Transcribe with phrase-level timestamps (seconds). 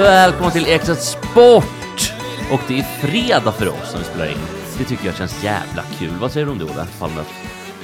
[0.00, 2.12] Välkommen till Extra Sport!
[2.52, 4.38] Och det är fredag för oss när vi spelar in.
[4.78, 6.10] Det tycker jag känns jävla kul.
[6.20, 7.22] Vad säger du om det, Ola Palme?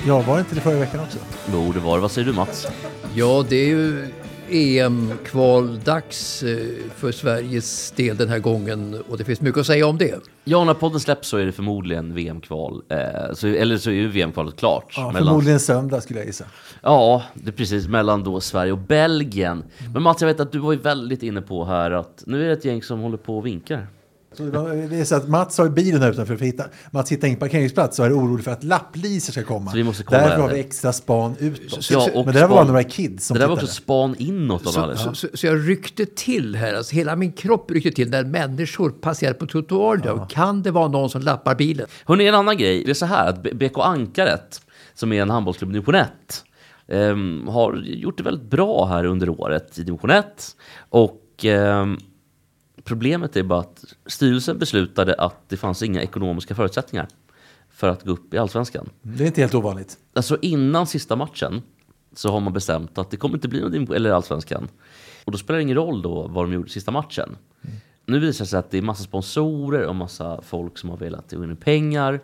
[0.06, 1.18] Ja, var det inte det förra veckan också?
[1.52, 2.02] Jo, det var det.
[2.02, 2.66] Vad säger du, Mats?
[3.14, 4.08] Ja, det är ju
[4.50, 6.66] EM-kvaldags eh,
[6.96, 10.14] för Sveriges del den här gången och det finns mycket att säga om det.
[10.44, 12.82] Ja, när podden släpps så är det förmodligen VM-kval.
[12.88, 12.98] Eh,
[13.34, 14.94] så, eller så är ju VM-kvalet klart.
[14.96, 16.44] Ja, mellan, förmodligen söndag skulle jag gissa.
[16.82, 19.64] Ja, det är precis mellan då Sverige och Belgien.
[19.94, 22.46] Men Mats, jag vet att du var ju väldigt inne på här att nu är
[22.46, 23.86] det ett gäng som håller på och vinkar.
[24.36, 27.40] Det är så att Mats har bilen här utanför för att hitta, Mats hittar ingen
[27.40, 29.70] parkeringsplats så är orolig för att lappliser ska komma.
[29.70, 31.90] Så vi måste kolla Därför har vi extra span utåt.
[31.90, 34.66] Ja, och Men det där var några kids som Det där var också span inåt
[34.66, 34.96] av Så, alla.
[34.96, 38.90] så, så, så jag ryckte till här, alltså hela min kropp ryckte till när människor
[38.90, 40.26] passerar på trottoaren.
[40.26, 41.86] Kan det vara någon som lappar bilen?
[42.04, 42.84] Hörrni, en annan grej.
[42.84, 44.60] Det är så här att BK Ankaret,
[44.94, 46.08] som är en handbollsklubb i division 1,
[46.88, 50.24] ehm, har gjort det väldigt bra här under året i division 1.
[50.88, 51.98] Och ehm,
[52.86, 57.08] problemet är bara att styrelsen beslutade att det fanns inga ekonomiska förutsättningar
[57.70, 58.88] för att gå upp i allsvenskan.
[59.02, 59.98] Det är inte helt ovanligt.
[60.14, 61.62] Alltså innan sista matchen
[62.14, 64.68] så har man bestämt att det kommer inte bli någon eller allsvenskan.
[65.24, 67.36] Och då spelar det ingen roll då vad de gjorde sista matchen.
[68.06, 71.32] Nu visar det sig att det är massa sponsorer och massa folk som har velat
[71.32, 72.20] gå in pengar.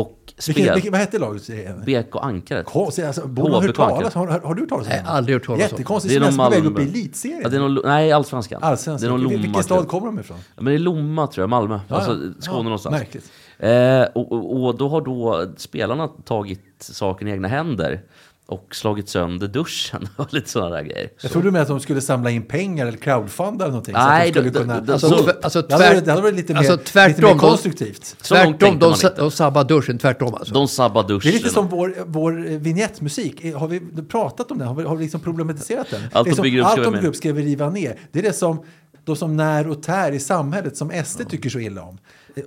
[0.00, 0.74] Och spel.
[0.74, 1.46] vilken, vad hette laget?
[1.86, 2.66] BK Ankaret.
[2.66, 5.10] Konstigt, alltså, borde hört talas har, har, du hört talas om Nej, det?
[5.10, 5.68] aldrig hört talas om.
[5.70, 7.40] Jättekonstigt, Det är nästan på väg upp i elitserien.
[7.42, 8.62] Ja, det är någon, nej, allsvenskan.
[8.62, 9.00] Allsvenskan.
[9.00, 10.36] Det är någon Lomma Vilken stad kommer de ifrån?
[10.56, 11.80] Ja, men det är Lomma tror jag, Malmö.
[11.88, 12.12] Ja, alltså.
[12.38, 12.92] Skåne Ja, någonstans.
[12.92, 13.30] märkligt.
[13.58, 18.00] Eh, och, och, och då har då spelarna tagit saken i egna händer
[18.48, 21.10] och slagit sönder duschen och lite sådana där grejer.
[21.22, 23.94] Jag trodde med att de skulle samla in pengar eller crowdfunda eller någonting.
[23.94, 24.74] så att Nej, de skulle det- kunna...
[24.92, 27.08] Alltså, Så- tv- alltså, det, hade varit, det hade varit lite mer, alltså, lite mer
[27.12, 28.16] tvärtom, de- konstruktivt.
[28.20, 30.54] Så långt tvärtom, de, de sabbar duschen, tvärtom alltså.
[30.54, 31.20] De sabbar duschen.
[31.32, 33.44] Det är lite som vår, vår vignettmusik.
[33.44, 34.68] Eh, Har vi pratat om den?
[34.68, 36.00] Har vi, har vi liksom problematiserat den?
[36.12, 37.98] Allt det är de som, bygger upp ska allt upp ska vi riva ner.
[38.12, 38.62] Det är det som
[39.04, 41.98] de som när och tär i samhället som SD tycker så illa om.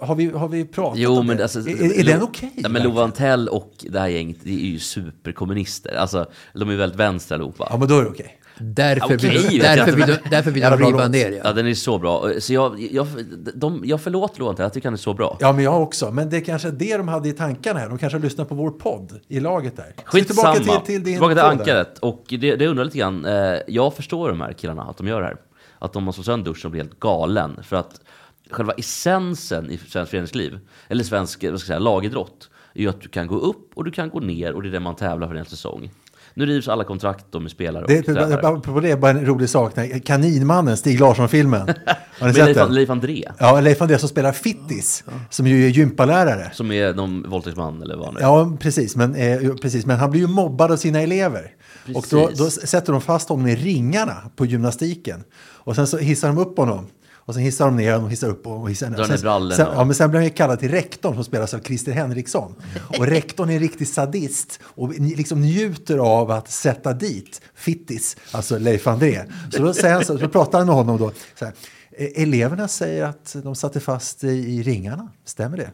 [0.01, 1.43] Har vi, har vi pratat Jo, om men det?
[1.43, 2.51] alltså, är, är den okej?
[2.55, 5.95] Ja, men Lova Antell och det här gänget, det är ju superkommunister.
[5.95, 7.67] Alltså, de är väldigt vänster allihopa.
[7.69, 8.37] Ja, men då är det okej.
[8.63, 9.17] Därför, Okej,
[9.49, 11.31] vill, därför, vill, därför vill de riva ner.
[11.31, 11.53] Ja, Ja.
[11.53, 12.29] den är så bra.
[12.39, 13.07] Så jag, jag,
[13.55, 15.37] de, jag förlåter Lova Antell, jag tycker han är så bra.
[15.39, 16.11] Ja, men jag också.
[16.11, 17.89] Men det är kanske det de hade i tankarna här.
[17.89, 19.93] De kanske har lyssnat på vår podd i laget där.
[20.05, 20.53] Skitsamma.
[20.55, 21.99] tillbaka till, till din tillbaka till ankaret.
[21.99, 23.25] Och det, det undrar lite grann.
[23.25, 25.35] Eh, jag förstår de här killarna, att de gör det här.
[25.79, 27.59] Att de har slå sönder duschen och blir helt galen.
[27.63, 28.01] För att
[28.51, 33.01] själva essensen i svenskt föreningsliv, eller svensk vad ska jag säga, lagidrott, är ju att
[33.01, 35.27] du kan gå upp och du kan gå ner och det är det man tävlar
[35.27, 35.91] för en hel säsong.
[36.33, 38.59] Nu rivs alla kontrakt då med spelare och Det, tränare.
[38.61, 39.73] på det bara en rolig sak.
[40.05, 41.61] Kaninmannen, Stig Larsson-filmen.
[42.19, 42.73] Har ni sett Leif, den?
[42.73, 46.51] Leif André, Ja, Leif André som spelar Fittis, som ju är gympalärare.
[46.53, 48.21] som är någon våldtäktsman eller vad är.
[48.21, 49.85] Ja, precis men, eh, precis.
[49.85, 51.51] men han blir ju mobbad av sina elever.
[51.95, 52.37] Och då, Precis.
[52.59, 55.23] då sätter de fast honom i ringarna på gymnastiken.
[55.41, 56.87] Och sen så hissar de upp honom.
[57.25, 58.97] Och sen hissar de ner honom och hissar upp och hissar ner.
[58.97, 59.17] Drar Sen,
[59.57, 62.55] sen, ja, men sen blir han kallad till rektorn som spelas av Christer Henriksson.
[62.97, 68.57] Och rektorn är en riktig sadist och liksom njuter av att sätta dit Fittis, alltså
[68.57, 69.25] Leif André.
[69.51, 71.11] Så då, säger han så, så pratar han med honom då.
[71.39, 71.53] Så här,
[71.91, 75.71] "Eh, eleverna säger att de satte fast i, i ringarna, stämmer det?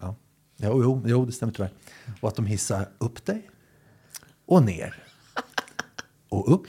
[0.00, 0.16] Ja,
[0.56, 1.70] jo, jo, jo, det stämmer tyvärr.
[2.20, 3.50] Och att de hissar upp dig
[4.46, 5.02] och ner
[6.28, 6.66] och upp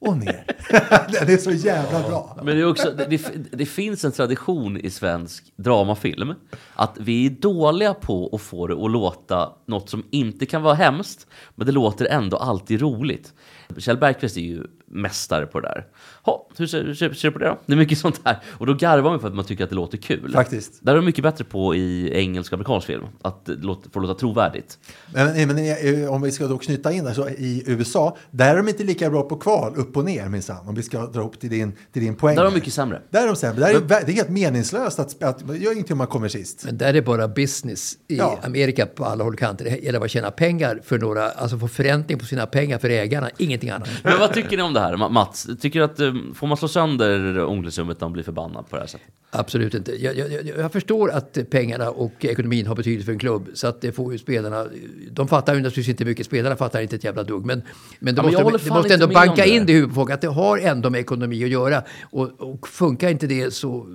[0.00, 0.44] och ner.
[1.26, 2.36] det är så jävla bra.
[2.36, 3.20] Men det, är också, det,
[3.52, 6.34] det, finns en tradition i svensk dramafilm
[6.74, 10.74] att vi är dåliga på att få det att låta något som inte kan vara
[10.74, 13.32] hemskt, men det låter ändå alltid roligt.
[13.76, 15.86] Kjell Bergqvist är ju mästare på det där.
[16.22, 17.58] Ha, hur ser, hur ser, ser du på det då?
[17.66, 18.38] Det är mycket sånt här.
[18.46, 20.32] Och då garvar man för att man tycker att det låter kul.
[20.32, 20.78] Faktiskt.
[20.80, 23.04] Där är de mycket bättre på i engelsk och amerikansk film.
[23.22, 24.78] Att det låter, får låta trovärdigt.
[25.14, 28.56] Men, men eh, om vi ska då knyta in det så i USA, där är
[28.56, 30.68] de inte lika bra på kval, upp och ner minsann.
[30.68, 32.36] Om vi ska dra upp till din, till din poäng.
[32.36, 33.02] Där är de mycket sämre.
[33.10, 33.60] Där är de sämre.
[33.60, 36.62] Där är, det är helt meningslöst att, att det gör ingenting om man kommer sist.
[36.64, 38.38] Men där är bara business i Ja.
[38.42, 39.64] Amerika på alla håll och kanter.
[39.64, 43.30] Det gäller att tjäna pengar för några, alltså få förräntning på sina pengar för ägarna,
[43.62, 44.04] ingenting annat.
[44.04, 45.48] Men vad tycker ni om det här, Ma- Mats?
[45.60, 48.82] Tycker du att, eh, får man slå sönder omklädningsrummet när man blir förbannad på det
[48.82, 49.06] här sättet?
[49.30, 49.92] Absolut inte.
[50.04, 53.48] Jag, jag, jag- förstår att pengarna och ekonomin har betydelse för en klubb.
[53.54, 54.66] Så att det får ju spelarna...
[55.10, 56.26] De fattar ju naturligtvis inte mycket.
[56.26, 57.44] Spelarna fattar inte ett jävla dugg.
[57.46, 57.62] Men,
[57.98, 59.48] men Ja, de håller måste, de måste ändå om banka det.
[59.48, 60.10] in det i huvudet på folk.
[60.10, 61.82] Att det har ändå med ekonomi att göra.
[62.02, 63.86] Och, och funkar inte det så...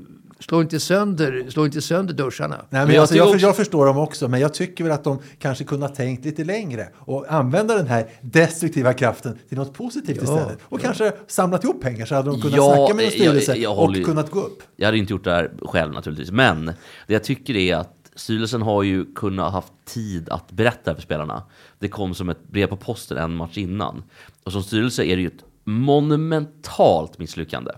[0.50, 2.56] Slå inte sönder, slå inte sönder duscharna.
[2.56, 4.94] Nej, men Men jag alltså, jag, också- jag förstår dem också, men jag tycker väl
[4.94, 9.57] att de kanske kunde ha tänkt lite längre och använda den här destruktiva kraften till
[9.57, 10.57] något positivt Ja, istället.
[10.63, 13.95] Och kanske samlat ihop pengar så hade de kunnat Ja, snacka med en styrelse jag-
[13.95, 14.63] ju- och kunnat gå upp.
[14.75, 16.66] Jag hade inte gjort det här själv naturligtvis, men
[17.07, 21.44] det jag tycker är att styrelsen har ju kunnat haft tid att berätta för spelarna.
[21.80, 24.04] Det kom som ett brev på posten en match innan.
[24.44, 27.72] Och som styrelse är det ju ett monumentalt misslyckande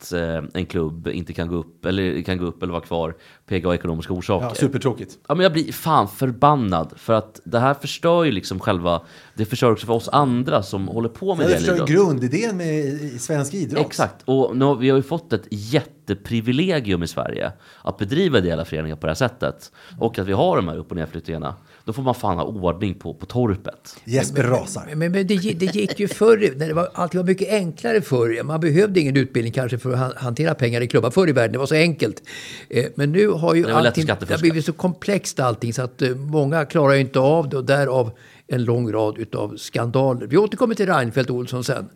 [0.00, 3.14] att eh, en klubb inte kan gå upp eller kan gå upp eller vara kvar
[3.46, 4.46] PGA ekonomiska orsaker.
[4.46, 5.18] Ja, supertråkigt.
[5.28, 9.02] Ja, men jag blir fan förbannad för att det här förstör ju liksom själva,
[9.34, 11.88] det förstör också för oss andra som håller på med Ja, det ju idrott.
[11.88, 13.86] grundidén med svensk idrott.
[13.86, 17.52] Exakt, och nu, har- vi har ju fått ett jätteprivilegium i Sverige
[17.82, 19.72] att bedriva ideella föreningar på det här sättet.
[19.98, 21.54] Och att vi har de här upp och nedflyttningarna.
[21.88, 23.96] Då får man fan ha ordning på, på torpet.
[24.04, 24.82] Jesper rasar.
[24.94, 28.00] Men, men det, gi- det gick ju förr, när det var, allting var mycket enklare
[28.00, 28.42] förr.
[28.42, 31.52] Man behövde ingen utbildning kanske för att han- hantera pengar i klubbar förr i världen.
[31.52, 32.22] Det var så enkelt.
[32.70, 36.02] Eh, Men nu har ju Det allting, det har blivit så komplext allting så att
[36.02, 38.10] eh, många klarar ju inte av det och därav
[38.46, 40.26] en lång rad utav skandaler.
[40.26, 41.88] Vi återkommer till Reinfeldt Olsson sen.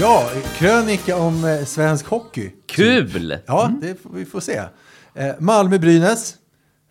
[0.00, 2.52] Ja, krönika om eh, svensk hockey.
[2.66, 3.38] Kul!
[3.46, 4.62] Ja, det får vi får se.
[5.14, 6.34] Eh, Malmö-Brynäs.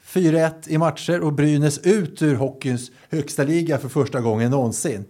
[0.05, 5.05] 4-1 i matcher och Brynäs ut ur hockeyns högsta liga för första gången någonsin.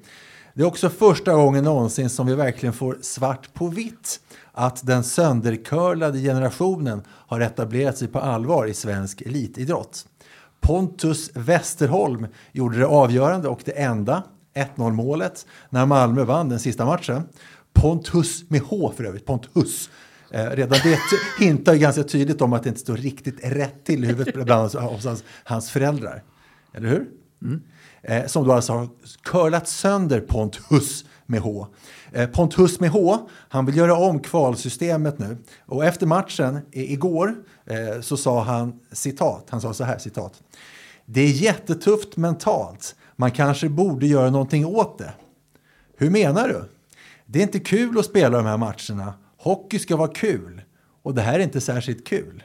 [0.54, 4.20] Det är också första gången någonsin som vi verkligen får svart på vitt
[4.52, 10.06] att den söndercurlade generationen har etablerat sig på allvar i svensk elitidrott.
[10.62, 14.24] Pontus Westerholm gjorde det avgörande och det enda
[14.54, 17.24] 1-0 målet när Malmö vann den sista matchen.
[17.82, 19.90] Pontus med H för övrigt, Pontus.
[20.32, 21.00] Eh, redan det
[21.46, 24.76] hintar ju ganska tydligt om att det inte står riktigt rätt till i huvudet bland
[24.76, 26.24] hos hans, hans föräldrar.
[26.74, 27.08] Eller hur?
[27.42, 27.62] Mm.
[28.02, 28.88] Eh, som då alltså har
[29.24, 31.68] curlat sönder Pontus med H.
[32.12, 35.38] Eh, Pontus med H, han vill göra om kvalsystemet nu.
[35.66, 37.36] Och efter matchen i, igår
[37.66, 40.42] eh, så sa han citat, han sa så här citat.
[41.06, 42.96] Det är jättetufft mentalt.
[43.16, 45.14] Man kanske borde göra någonting åt det.
[45.98, 46.64] Hur menar du?
[47.32, 49.14] Det är inte kul att spela de här matcherna.
[49.38, 50.62] Hockey ska vara kul.
[51.04, 52.44] Och det här är inte särskilt kul.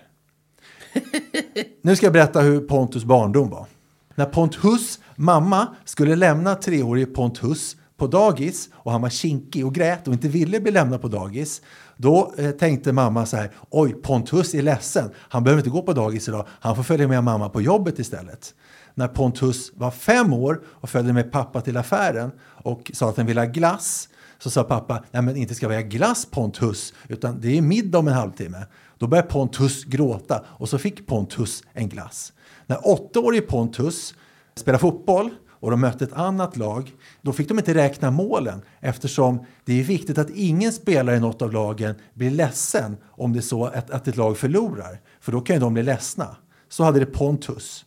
[1.82, 3.66] Nu ska jag berätta hur Pontus barndom var.
[4.14, 10.08] När Pontus mamma skulle lämna treårige Pontus på dagis och han var kinkig och grät
[10.08, 11.62] och inte ville bli lämnad på dagis.
[11.96, 15.92] Då eh, tänkte mamma så här, oj Pontus är ledsen, han behöver inte gå på
[15.92, 18.54] dagis idag, han får följa med mamma på jobbet istället.
[18.94, 23.26] När Pontus var fem år och följde med pappa till affären och sa att han
[23.26, 24.08] ville ha glass
[24.44, 27.98] så sa pappa, nej men inte ska vi ha glass Pontus, utan det är middag
[27.98, 28.66] om en halvtimme.
[28.98, 32.32] Då började Pontus gråta och så fick Pontus en glass.
[32.66, 34.14] När åttaårige Pontus
[34.54, 36.92] spelade fotboll och de mötte ett annat lag,
[37.22, 41.42] då fick de inte räkna målen eftersom det är viktigt att ingen spelare i något
[41.42, 45.00] av lagen blir ledsen om det är så att, att ett lag förlorar.
[45.20, 46.36] För då kan ju de bli ledsna.
[46.68, 47.84] Så hade det Pontus.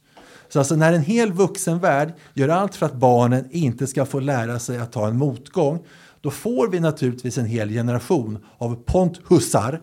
[0.50, 4.20] Så alltså när en hel vuxen värld gör allt för att barnen inte ska få
[4.20, 5.86] lära sig att ta en motgång,
[6.28, 9.82] då får vi naturligtvis en hel generation av Ponthusar.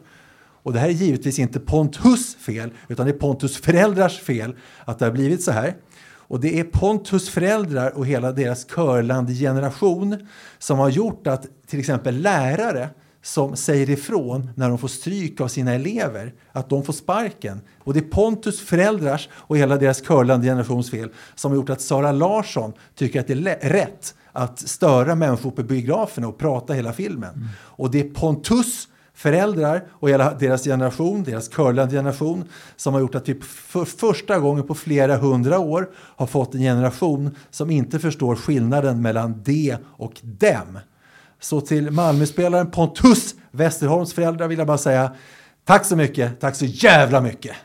[0.63, 4.99] Och det här är givetvis inte Pontus fel, utan det är Pontus föräldrars fel att
[4.99, 5.75] det har blivit så här.
[6.05, 11.79] Och det är Pontus föräldrar och hela deras körlande generation som har gjort att till
[11.79, 12.89] exempel lärare
[13.25, 17.61] som säger ifrån när de får stryk av sina elever, att de får sparken.
[17.78, 21.81] Och det är Pontus föräldrars och hela deras curlande generations fel som har gjort att
[21.81, 26.93] Sara Larsson tycker att det är rätt att störa människor på biograferna och prata hela
[26.93, 27.49] filmen.
[27.61, 32.45] Och det är Pontus föräldrar och hela deras generation, deras curlande generation,
[32.76, 36.61] som har gjort att vi för första gången på flera hundra år har fått en
[36.61, 40.78] generation som inte förstår skillnaden mellan de och dem.
[41.45, 45.15] Så till Malmöspelaren Pontus Westerholms föräldrar vill jag bara säga
[45.65, 47.57] tack så mycket, tack så jävla mycket.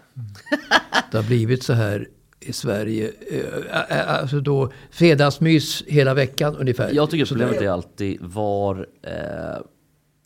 [1.11, 2.07] Det har blivit så här
[2.39, 3.11] i Sverige.
[3.31, 6.91] Eh, eh, Alltså då fredagsmys hela veckan ungefär.
[6.93, 9.61] Jag tycker problemet är alltid var, eh,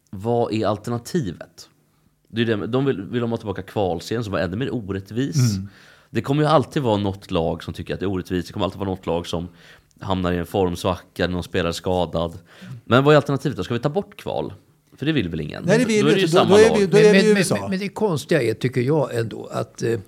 [0.09, 1.69] vad är alternativet?
[2.27, 5.55] Det är det, de vill, vill de ha tillbaka kvalserien som var ännu mer orättvis.
[5.55, 5.69] Mm.
[6.09, 8.47] Det kommer ju alltid vara något lag som tycker att det är orättvist.
[8.47, 9.47] Det kommer alltid vara något lag som
[9.99, 12.37] hamnar i en formsvacka, någon spelare skadad.
[12.85, 13.63] Men vad är alternativet då?
[13.63, 14.53] Ska vi ta bort kval?
[14.97, 15.63] För det vill väl ingen?
[15.65, 16.37] Nej, det vill då är det ju inte.
[16.37, 16.77] Samma då är lag.
[16.77, 17.57] vi- då är vi i men, USA.
[17.61, 19.99] Men, men det konstiga är, tycker jag ändå, att eh,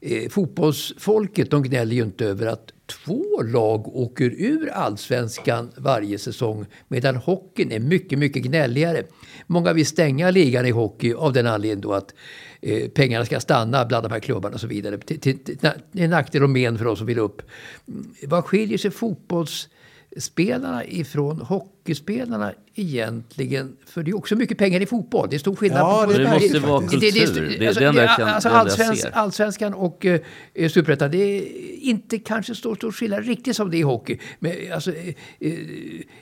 [0.00, 2.72] eh, fotbollsfolket de gnäller ju inte över att
[3.04, 6.66] två lag åker ur allsvenskan varje säsong.
[6.88, 9.02] Medan hockeyn är mycket, mycket gnälligare.
[9.46, 12.14] Många vill stänga ligan i hockey av den anledningen då att
[12.62, 14.98] eh, pengarna ska stanna bland de här klubbarna och så vidare.
[14.98, 15.58] Till, till,
[15.92, 17.42] det nackdel och men för oss som vill upp.
[17.88, 23.76] Mm, Vad skiljer sig fotbollsspelarna ifrån hockeyspelarna egentligen?
[23.86, 25.26] För det är också mycket pengar i fotboll.
[25.30, 25.80] Det är stor skillnad.
[25.80, 27.58] Ja, på, det Det är måste det vara kultur.
[27.58, 30.20] Det det kan- alltså det enda jag allsvensk, allsvenskan och eh,
[30.68, 31.44] superettan, det är
[31.82, 34.18] inte kanske stor, stor skillnad riktigt som det är i hockey.
[34.38, 35.14] Men alltså, eh,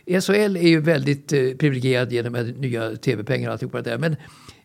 [0.06, 3.98] eh, SHL är ju väldigt eh, privilegierad genom de nya tv-pengarna och alltihopa det där.
[3.98, 4.16] Men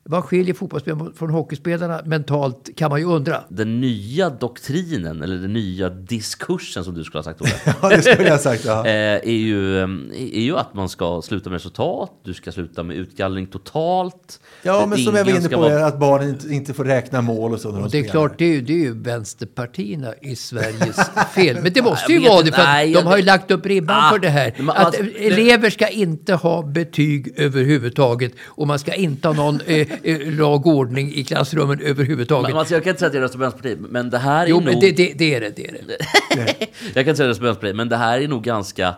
[0.10, 3.44] vad skiljer fotbollsspelarna från hockeyspelarna mentalt kan man ju undra.
[3.50, 7.52] Den nya doktrinen, eller den nya diskursen som du skulle ha sagt Olle.
[7.82, 8.66] Ja, det skulle jag ha sagt.
[8.66, 8.86] Ja.
[8.86, 9.84] eh, är, ju, eh,
[10.20, 14.40] är ju att man ska sluta med resultat, du ska sluta med utgallring totalt.
[14.64, 17.54] Ja, men som jag var inne på, vara- att barnen inte, inte får räkna mål
[17.54, 18.12] och så när de Och det är spelar.
[18.28, 21.00] klart, det är, ju, det är ju vänsterpartierna i Sveriges
[21.36, 21.58] fel.
[21.64, 24.12] Men det måste ju vara det, för Nej, de har ju lagt upp ribban Ah,
[24.12, 24.54] för det här.
[24.58, 28.34] men Att alltså, elever ska inte ha betyg överhuvudtaget.
[28.46, 29.88] Och man ska inte ha någon eh,
[30.38, 32.50] lag och ordning i klassrummen överhuvudtaget.
[32.50, 34.50] Men, alltså, jag kan inte säga att jag röstar på Vänsterpartiet, men det här är
[34.50, 34.66] jo, nog...
[34.66, 35.56] men det, det, det är det.
[35.56, 35.98] det, är det.
[36.94, 38.88] jag kan inte säga att jag röstar på Vänsterpartiet, men det här är nog ganska
[38.88, 38.96] eh,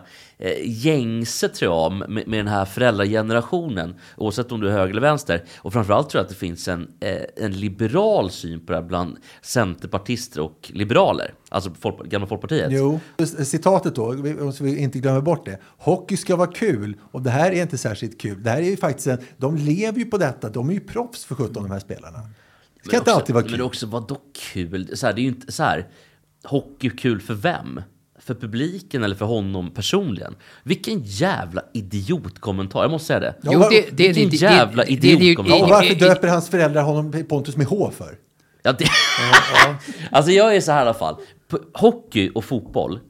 [0.64, 3.94] gängse tror jag med, med den här föräldragenerationen.
[4.16, 5.44] Oavsett om du är höger eller vänster.
[5.58, 8.84] Och framförallt tror jag att det finns en, eh, en liberal syn på det här
[8.84, 11.34] bland centerpartister och liberaler.
[11.48, 12.68] Alltså folk, gamla Folkpartiet.
[12.72, 13.00] Jo,
[13.44, 15.58] citatet då, vi- så vi inte glömmer bort det.
[15.78, 18.42] Hockey ska vara kul och det här är inte särskilt kul.
[18.42, 20.48] Det här är ju faktiskt en, de lever ju på detta.
[20.48, 22.18] De är ju proffs för 17 de här spelarna.
[22.18, 22.24] Det
[22.84, 23.62] ska Men inte också- alltid vara Men kul.
[23.62, 24.16] också, vadå
[24.52, 24.96] kul?
[24.96, 25.86] Så här, det är ju inte så här.
[26.44, 27.80] Hockey kul för vem?
[28.28, 30.34] För publiken eller för honom personligen?
[30.62, 33.34] Vilken jävla idiotkommentar, jag måste säga det.
[33.42, 35.58] Ja, Jo, det, det, är Vilken det- jävla det- idiotkommentar.
[35.58, 38.14] Ja, och varför döper hans föräldrar honom Pontus med H för?
[38.62, 38.84] Ja, det...
[40.10, 41.16] alltså jag är så här i alla fall.
[41.74, 43.00] Hockey och fotboll,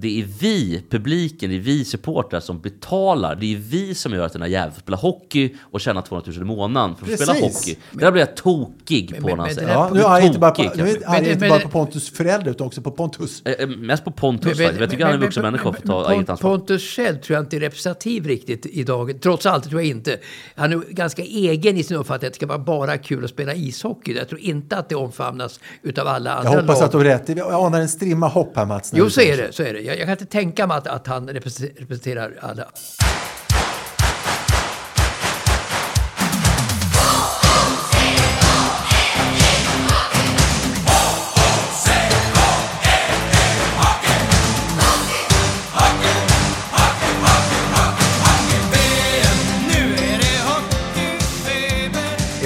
[0.00, 3.36] det är vi, publiken, det är vi supportrar som betalar.
[3.36, 6.32] Det är vi som gör att den här jäveln får spela hockey och tjäna 200
[6.32, 7.26] 000 i månaden för att Precis.
[7.28, 7.76] spela hockey.
[7.92, 9.68] Det där blir jag tokig på men- när han säger.
[9.68, 12.10] Ja, nu är jag inte bara på, nu är jag inte men- bara på Pontus
[12.10, 13.42] föräldrar utan också på Pontus.
[13.44, 14.80] Eh, eh, Mest på Pontus Men- faktiskt.
[14.80, 16.50] Jag tycker han är en vuxen människa och får ta eget ansvar.
[16.50, 19.20] Pontus själv tror jag inte är representativ riktigt idag.
[19.22, 20.18] Trots allt tror jag inte.
[20.54, 23.54] Han är ganska egen i sin uppfattning att det ska vara bara kul att spela
[23.54, 24.12] ishockey.
[24.16, 26.86] Jag tror inte att det omfamnas utav alla andra Jag hoppas lag.
[26.86, 27.28] att du har rätt.
[27.28, 28.92] Jag anar en strimma hopp här Mats.
[28.96, 29.52] Jo, så säger är det.
[29.52, 29.80] Så är det.
[29.90, 32.64] Jag, jag kan inte tänka mig att, att han representerar alla.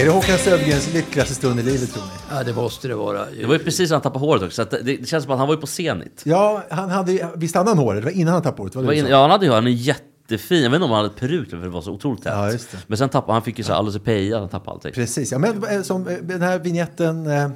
[0.05, 2.37] Är det Håkan Södergrens lyckligaste stund i livet tror ni?
[2.37, 3.27] Ja, det måste det vara.
[3.41, 4.55] Det var ju precis när han tappade håret också.
[4.55, 6.23] Så att det, det känns som att han var ju på Zenit.
[6.25, 8.03] Ja, han hade, visst hade han håret?
[8.03, 8.75] Det var innan han tappade håret?
[8.75, 10.63] Var det var du in, ja, han hade ju han är jättefin.
[10.63, 12.33] Jag vet inte om han hade peruk för det var så otroligt tätt.
[12.33, 12.79] Ja, just det.
[12.87, 14.93] Men sen tappade han, fick ju så här alldeles peja, han tappade allting.
[14.93, 17.51] Precis, ja, men eh, som eh, den här vignetten eh, eh,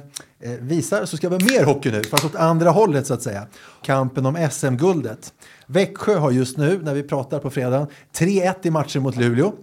[0.59, 3.47] visar så ska vi ha mer hockey nu, fast åt andra hållet så att säga.
[3.83, 5.33] Kampen om SM-guldet.
[5.67, 7.87] Växjö har just nu, när vi pratar på fredagen,
[8.17, 9.53] 3-1 i matcher mot Luleå.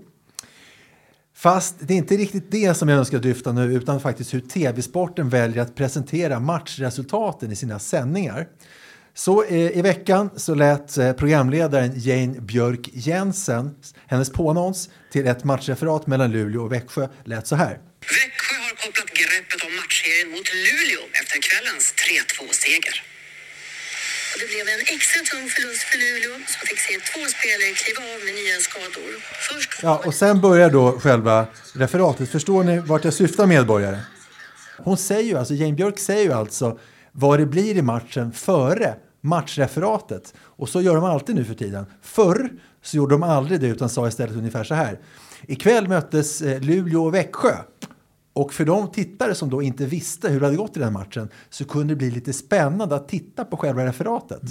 [1.39, 5.29] Fast det är inte riktigt det som jag önskar dyfta nu, utan faktiskt hur tv-sporten
[5.29, 8.47] väljer att presentera matchresultaten i sina sändningar.
[9.15, 13.75] Så eh, i veckan så lät eh, programledaren Jane Björk Jensen,
[14.07, 17.79] hennes påannons till ett matchreferat mellan Luleå och Växjö lät så här.
[18.01, 23.16] Växjö har kopplat greppet om matchserien mot Luleå efter kvällens 3-2-seger.
[24.37, 28.03] Och det blev en extra tung förlust för Luleå som fick se två spelare kliva
[28.13, 29.11] av med nya skador.
[29.49, 32.29] Först Ja, och sen börjar då själva referatet.
[32.31, 33.99] Förstår ni vart jag syftar medborgare?
[34.79, 36.79] Hon säger ju, alltså Jane Björk säger ju alltså
[37.13, 40.35] vad det blir i matchen före matchreferatet.
[40.39, 41.87] Och så gör de alltid nu för tiden.
[42.03, 42.51] Förr
[42.83, 44.99] så gjorde de aldrig det utan sa istället ungefär så här.
[45.47, 47.57] Ikväll möttes eh, Luleå och Växjö.
[48.37, 51.29] Och för de tittare som då inte visste hur det hade gått i den matchen
[51.51, 54.43] så kunde det bli lite spännande att titta på själva referatet.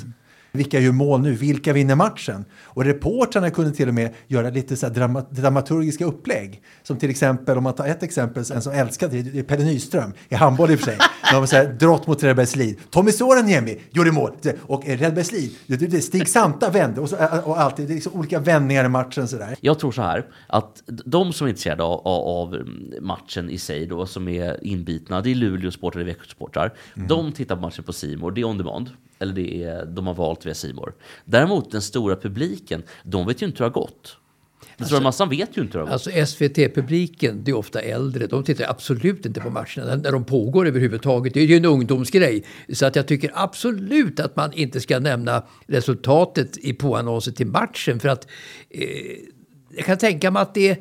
[0.55, 1.31] Vilka gör mål nu?
[1.33, 2.45] Vilka vinner matchen?
[2.63, 6.61] Och reportrarna kunde till och med göra lite så här drama, dramaturgiska upplägg.
[6.83, 9.63] Som till exempel, om man tar ett exempel, en som älskar det, det är Pelle
[9.63, 10.97] Nyström i handboll i och för sig.
[11.31, 12.77] De så här, drott mot Redbergslid.
[12.89, 14.31] Tommy Soraniemi gjorde mål.
[14.61, 17.01] Och Redbergslid, det- det- Stig Santa vände.
[17.01, 19.55] Och, så, och alltid, det är liksom olika vändningar i matchen sådär.
[19.61, 22.57] Jag tror så här, att de som är intresserade av, av
[23.01, 26.73] matchen i sig då, som är inbitna, det är Luleå-supportrar, det är Växjö-supportrar.
[27.07, 28.89] De tittar på matchen på Simor, det är on demand.
[29.19, 30.93] Eller det är, de har valt via Simor.
[31.25, 34.17] Däremot den stora publiken, de vet ju inte hur det har gått.
[34.77, 36.07] Den stora massan vet ju inte hur det har gått.
[36.07, 40.67] Alltså SVT-publiken, det är ofta äldre, de tittar absolut inte på matcherna när, de pågår
[40.67, 41.33] överhuvudtaget.
[41.33, 42.43] Det är ju en ungdomsgrej.
[42.73, 47.99] Så att jag tycker absolut att man inte ska nämna resultatet i påannonser till matchen.
[47.99, 48.27] För att
[48.69, 48.85] eh,
[49.75, 50.77] jag kan tänka mig att det är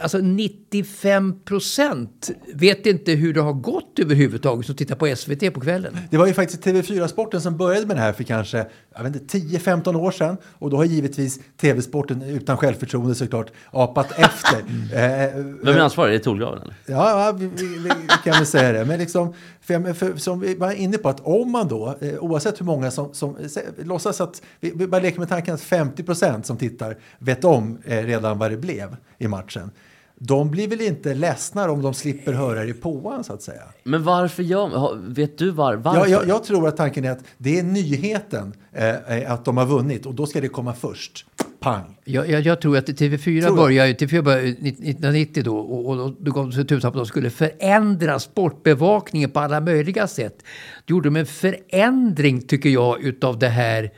[0.00, 5.60] Alltså 95 procent vet inte hur det har gått överhuvudtaget som tittar på SVT på
[5.60, 5.98] kvällen.
[6.10, 8.66] Det var ju faktiskt TV4-sporten som började med det här för kanske
[8.96, 10.36] jag vet inte, 10-15 år sedan.
[10.58, 14.58] Och då har givetvis TV-sporten utan självförtroende såklart apat efter.
[14.92, 16.14] Eh, Vem är ansvarig?
[16.14, 16.74] Är det Torgraven eller?
[16.86, 17.90] Ja, ja vi, vi, vi
[18.24, 18.84] kan väl säga det.
[18.84, 22.18] Men liksom, för, jag- för, som vi var inne på, att om man då, eh,
[22.18, 25.60] oavsett hur många som, som sä- låtsas att, vi, vi bara leker med tanken att
[25.60, 29.70] 50 procent som tittar vet om eh, redan vad det blev i matchen.
[30.18, 33.62] De blir väl inte ledsna om de slipper höra det i påan så att säga.
[33.84, 36.00] Men varför gör har- Vet du var, varför?
[36.00, 39.66] Jag, jag, jag tror att tanken är att det är nyheten eh, att de har
[39.66, 41.26] vunnit och då ska det komma först.
[41.64, 41.96] Pang!
[42.04, 45.88] Jag, jag, jag tror att TV4 Tror började, ju- TV4 började ju 1990 då och,
[45.88, 49.60] och då, då gav de sig tusan på att de skulle förändra sportbevakningen på alla
[49.60, 50.44] möjliga sätt.
[50.84, 53.90] Då gjorde de en förändring, tycker jag, utav det här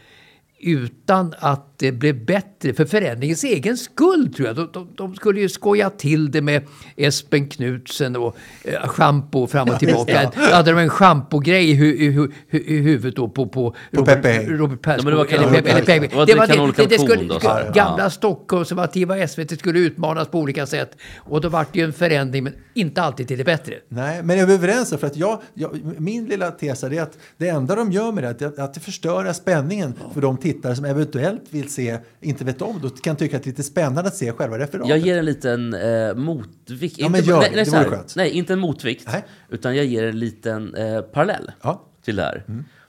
[0.66, 4.56] utan att det blev bättre för förändringens egen skull tror jag.
[4.56, 6.62] De, de, de skulle ju skoja till det med
[6.96, 10.30] Espen Knutsen och eh, schampo fram och tillbaka.
[10.34, 13.74] Då hade de en schampogrej i, hu, i, hu, hu, i huvudet då på, på,
[13.90, 14.46] Robert, Pepe.
[14.46, 15.04] Robert Persson.
[15.04, 17.72] Ja, det var eller Pepe- det var Det var det, det, det skulle, då, skulle,
[17.74, 18.10] gamla Ja.
[18.10, 20.96] stockkonservativa SVT skulle utmanas på olika sätt.
[21.16, 23.74] Och då vart det ju en förändring, men inte alltid till det bättre.
[23.88, 24.94] Nej, men är vi överens?
[25.00, 28.42] För att jag, jag, min lilla tes är att det enda de gör med det
[28.42, 32.62] är att, att det förstöra spänningen för de tittare som eventuellt vill se, inte vet
[32.62, 34.88] om, då kan tycka att det är lite spännande att se själva referatet.
[34.88, 36.98] Jag ger en liten eh, motvikt.
[36.98, 37.56] Ja, men Inte- gör nej, det.
[37.56, 38.16] nej, Det vore skönt.
[38.16, 39.08] nej, inte en motvikt.
[39.12, 39.24] Nej.
[39.48, 41.68] Utan jag ger en liten eh, parallell Ja.
[41.70, 41.80] Mm.
[42.04, 42.44] till det här.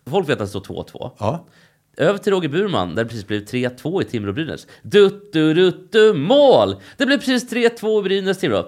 [0.09, 1.11] Folk vet att det står 2-2.
[1.19, 1.47] Ja.
[1.97, 4.67] Över till Roger Burman, där det precis blev 3-2 i Timrå-Brynäs.
[4.83, 6.75] Dutt, du, dutt, du, mål!
[6.97, 8.65] Det blev precis 3-2 i Brynäs-Timrå.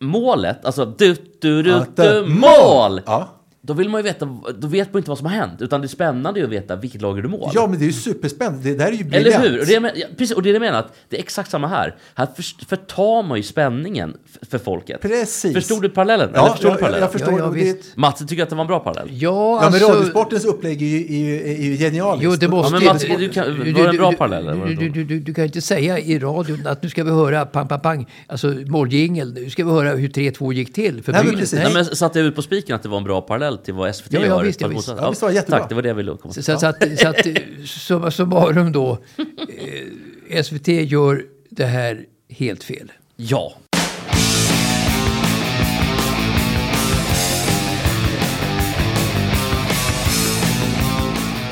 [0.00, 3.00] Målet, alltså dutt, du, dutt, Att, eh, mål!
[3.06, 3.38] Ja.
[3.64, 5.62] Då vill man ju veta, då vet man inte vad som har hänt.
[5.62, 7.50] Utan det är spännande ju att veta vilket lag är du mål.
[7.54, 8.68] ja, men det är ju superspännande.
[8.70, 9.44] Det där är ju Eller briljant.
[9.44, 9.60] hur?
[9.60, 11.20] Och det, är, men- ja, precis, och det är det jag menar, att det är
[11.20, 11.96] exakt samma här.
[12.14, 14.16] Här för, förtar man ju spänningen
[14.50, 15.00] för folket.
[15.00, 15.54] Precis.
[15.54, 16.28] Förstod du parallellen?
[16.28, 17.02] Eller Ja, förstod jag, du jag, parallellen?
[17.02, 17.38] jag förstår.
[17.38, 17.96] Ja, ja, det.
[17.96, 19.08] Mats, tycker du att det var en bra parallell?
[19.10, 19.18] Ja,
[19.62, 19.88] ja, men alltså...
[19.92, 22.24] Radiosportens upplägg är ju, är ju, är ju genialiskt.
[22.24, 24.66] Jo, det måste men ju- Mats, du kan- var det en bra parallell, eller var
[24.66, 27.46] det Du, du, du, du kan inte säga i radion att nu ska vi höra
[27.46, 29.32] pang, pang, pang, alltså måljingel.
[29.34, 31.58] Nu ska vi höra hur 3-2 gick till för Nej, men precis.
[31.64, 33.94] Nej, men satte jag ut på spiken att det var en bra parallell till vad
[33.96, 34.42] SVT Ja, ja, gör?
[34.42, 34.88] visst, ja, visst.
[34.88, 35.58] Ja, visst var det jättebra.
[35.58, 36.58] Tack, det var det jag ville komma Så, till.
[36.58, 37.26] så, att, så att
[37.68, 38.98] summa summarum då,
[40.28, 42.92] eh, SVT gör det här helt fel.
[43.16, 43.52] Ja.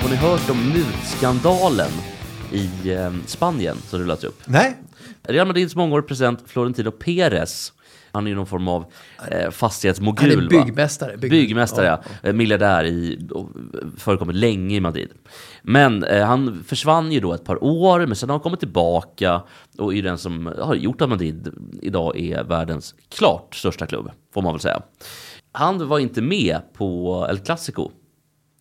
[0.02, 1.90] Har ni hört om mutskandalen
[2.52, 4.40] i eh, Spanien som rullats upp?
[4.46, 4.76] Nej,
[5.22, 7.72] Real Madrids mångårige president Florentino Perez
[8.12, 8.84] han är ju någon form av
[9.30, 10.30] eh, fastighetsmogul.
[10.36, 11.16] Han är byggmästare.
[11.16, 12.00] Bygg- Byggmästare, ja.
[12.28, 13.48] Eh, Miljardär i, och
[13.96, 15.08] förekommit länge i Madrid.
[15.62, 19.42] Men eh, han försvann ju då ett par år, men sen har han kommit tillbaka
[19.78, 21.48] och är den som har gjort att Madrid
[21.82, 24.82] idag är världens klart största klubb, får man väl säga.
[25.52, 27.90] Han var inte med på El Clasico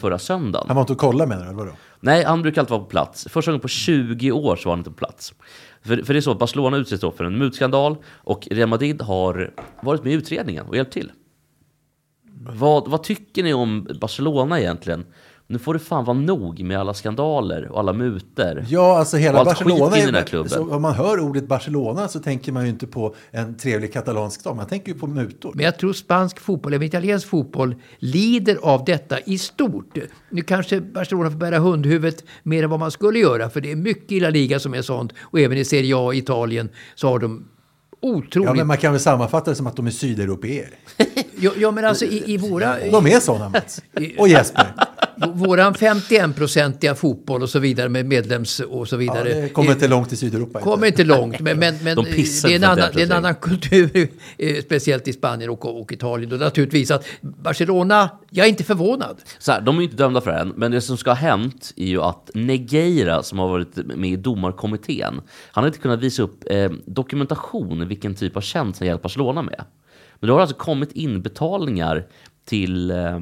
[0.01, 0.65] förra söndagen.
[0.67, 1.71] han var inte och kolla menar du, eller vadå?
[1.99, 3.27] Nej, han brukar alltid vara på plats.
[3.29, 5.33] Första gången på 20 år så var han inte på plats.
[5.81, 9.01] För, för det är så att Barcelona utsätts då för en mutskandal och Real Madrid
[9.01, 11.11] har varit med i utredningen och hjälpt till.
[12.53, 15.05] Vad, vad tycker ni om Barcelona egentligen?
[15.51, 18.65] Nu får det fan vara nog med alla skandaler och alla muter.
[18.69, 19.97] Ja, alltså hela Barcelona.
[19.97, 20.49] i den här Är, klubben.
[20.49, 24.39] så om man hör ordet Barcelona så tänker man ju inte på en trevlig katalansk
[24.39, 25.51] stad, man tänker ju på mutor.
[25.55, 29.97] Men jag tror spansk fotboll, även italiensk fotboll, lider av detta i stort.
[30.29, 33.75] Nu kanske Barcelona får bära hundhuvudet mer än vad man skulle göra, för det är
[33.75, 35.13] mycket i La Liga som är sånt.
[35.21, 37.47] Och även i Serie A i Italien så har de
[38.01, 38.47] otroligt...
[38.49, 40.69] Ja, men man kan väl sammanfatta det som att de är sydeuropeer.
[41.39, 42.89] ja, ja, men alltså i, i våra...
[42.91, 43.81] De är sådana, Mats.
[44.17, 44.73] Och Jesper.
[45.27, 49.41] Våran 51-procentiga fotboll och så vidare med medlems och så Ja, vidare.
[49.41, 50.59] det kommer inte långt i Sydeuropa.
[50.59, 52.91] Kommer inte långt, men, men, men De det, är en annan, 51%.
[52.95, 56.31] det är en annan kultur, eh, speciellt i Spanien och, och Italien.
[56.33, 59.17] Och naturligtvis att Barcelona, jag är inte förvånad.
[59.39, 61.15] Så här, de är ju inte dömda för det än, men det som ska ha
[61.15, 65.99] hänt är ju att Negeira, som har varit med i domarkommittén, han har inte kunnat
[65.99, 69.63] visa upp eh, dokumentation vilken typ av tjänst han hjälpt Barcelona med.
[70.19, 72.05] Men det har alltså kommit inbetalningar
[72.45, 73.19] till eh,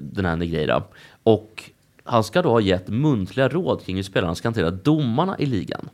[0.00, 0.82] den här Negeira.
[1.26, 1.70] Och
[2.04, 5.88] han ska då ha gett muntliga råd kring hur spelarna ska hantera domarna i ligan.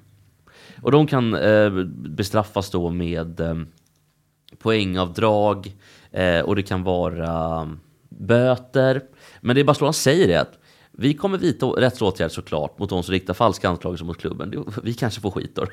[0.82, 3.54] Och de kan eh, bestraffas då med eh,
[4.58, 5.72] poängavdrag
[6.10, 7.76] eh, och det kan vara
[8.08, 9.02] böter.
[9.40, 10.58] Men det Barcelona säger är att
[10.98, 14.64] vi kommer vidta rättsåtgärder såklart mot de som riktar falska anklagelser mot klubben.
[14.82, 15.66] Vi kanske får skit då.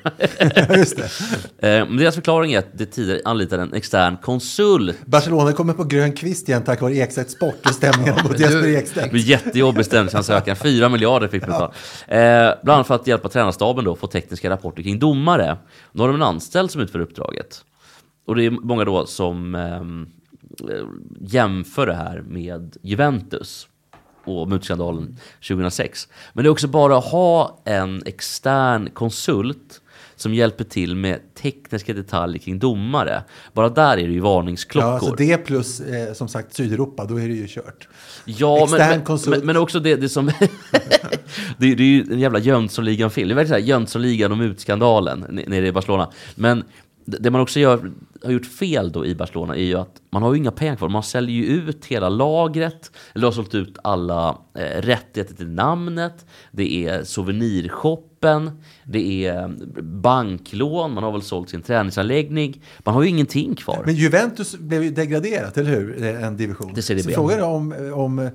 [0.76, 1.08] Just det.
[1.68, 5.06] Eh, Men deras förklaring är att det tidigare anlitade en extern konsult.
[5.06, 8.76] Barcelona kommer på grön kvist igen tack vare Ekstedt Sport och stämningen mot Jesper Det
[8.76, 9.12] Ekstedt.
[9.14, 10.56] jättejobbig stämningsansökan.
[10.56, 11.72] Fyra miljarder fick vi betala.
[12.08, 15.56] Eh, bland annat för att hjälpa tränarstaben då få tekniska rapporter kring domare.
[15.92, 17.64] Nu har de en anställd som utför uppdraget.
[18.26, 20.06] Och det är många då som ehm,
[20.70, 20.84] eh,
[21.20, 23.66] jämför det här med Juventus
[24.38, 25.16] och mutskandalen
[25.48, 26.08] 2006.
[26.32, 29.80] Men det är också bara att ha en extern konsult
[30.20, 33.22] som hjälper till med tekniska detaljer kring domare.
[33.52, 34.88] Bara där är det ju varningsklockor.
[34.88, 37.88] Ja, alltså det plus eh, som sagt Sydeuropa, då är det ju kört.
[38.24, 39.44] Ja, men, men, konsult.
[39.44, 40.26] men, också det, det som...
[41.58, 43.28] det, det är ju en jävla Jönssonligan-film.
[43.28, 46.10] Det är verkligen Jönssonligan och mutskandalen nere i Barcelona.
[46.34, 46.64] Men
[47.04, 47.90] det man också gör,
[48.24, 50.88] har gjort fel då i Barcelona är ju att man har ju inga pengar kvar.
[50.88, 56.26] Man säljer ju ut hela lagret, eller har sålt ut alla eh, rättigheter till namnet.
[56.52, 58.50] Det är souvenirshoppen,
[58.84, 59.48] det är eh,
[59.82, 62.62] banklån, man har väl sålt sin träningsanläggning.
[62.78, 63.82] Man har ju ingenting kvar.
[63.86, 66.02] Men Juventus blev ju degraderat, eller hur?
[66.02, 66.72] Eh, En division.
[66.74, 68.28] Det ser det Så frågan är om, om eh,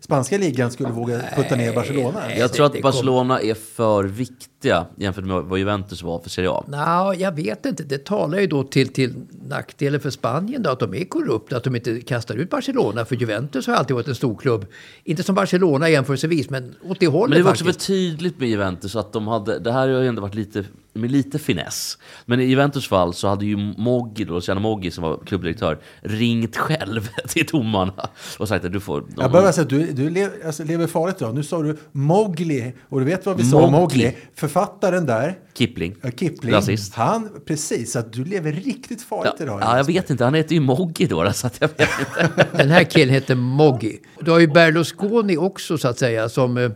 [0.00, 2.20] spanska ligan skulle våga putta ner Barcelona.
[2.38, 6.64] Jag tror att Barcelona är för viktiga jämfört med vad Juventus var för Serie A.
[6.68, 7.82] Nå, jag vet inte.
[7.82, 9.14] Det talar ju då till, till
[9.48, 13.04] nackdelen för Spanien då, att de är korrupta, att de inte kastar ut Barcelona.
[13.04, 14.66] För Juventus har alltid varit en stor klubb.
[15.04, 17.86] Inte som Barcelona jämförelsevis, men åt det hållet Men det var också faktiskt.
[17.86, 21.10] för tydligt med Juventus att de hade, det här har ju ändå varit lite, med
[21.12, 21.98] lite finess.
[22.26, 26.56] Men i Juventus fall så hade ju Moggi, då, Luciano Moggi som var klubbdirektör, ringt
[26.56, 29.04] själv till domarna och sagt att du får...
[29.16, 31.34] Jag börjar säga att du, du lever, alltså, lever farligt idag.
[31.34, 34.16] Nu sa du Mowgli, och du vet vad vi sa om Mowgli.
[34.34, 35.94] Författaren där, Kipling.
[36.02, 36.94] eh, Kipling, Rasist.
[36.94, 39.60] han, precis, att du lever riktigt farligt Ja, idag.
[39.62, 40.24] ja, jag vet inte.
[40.24, 42.46] Han heter ju Moggi då, så att jag vet inte.
[42.56, 43.98] Den här killen heter Moggi.
[44.20, 46.74] Du har ju Berlusconi också så att säga som...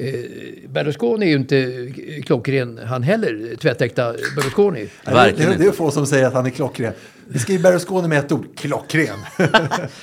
[0.00, 1.92] Eh, Berlusconi är ju inte
[2.26, 4.88] klockren han heller, tvättäkta Berlusconi.
[5.04, 6.92] Verkligen det, det är få som säger att han är klockren.
[7.26, 9.18] Vi skriver Berlusconi med ett ord, klockren.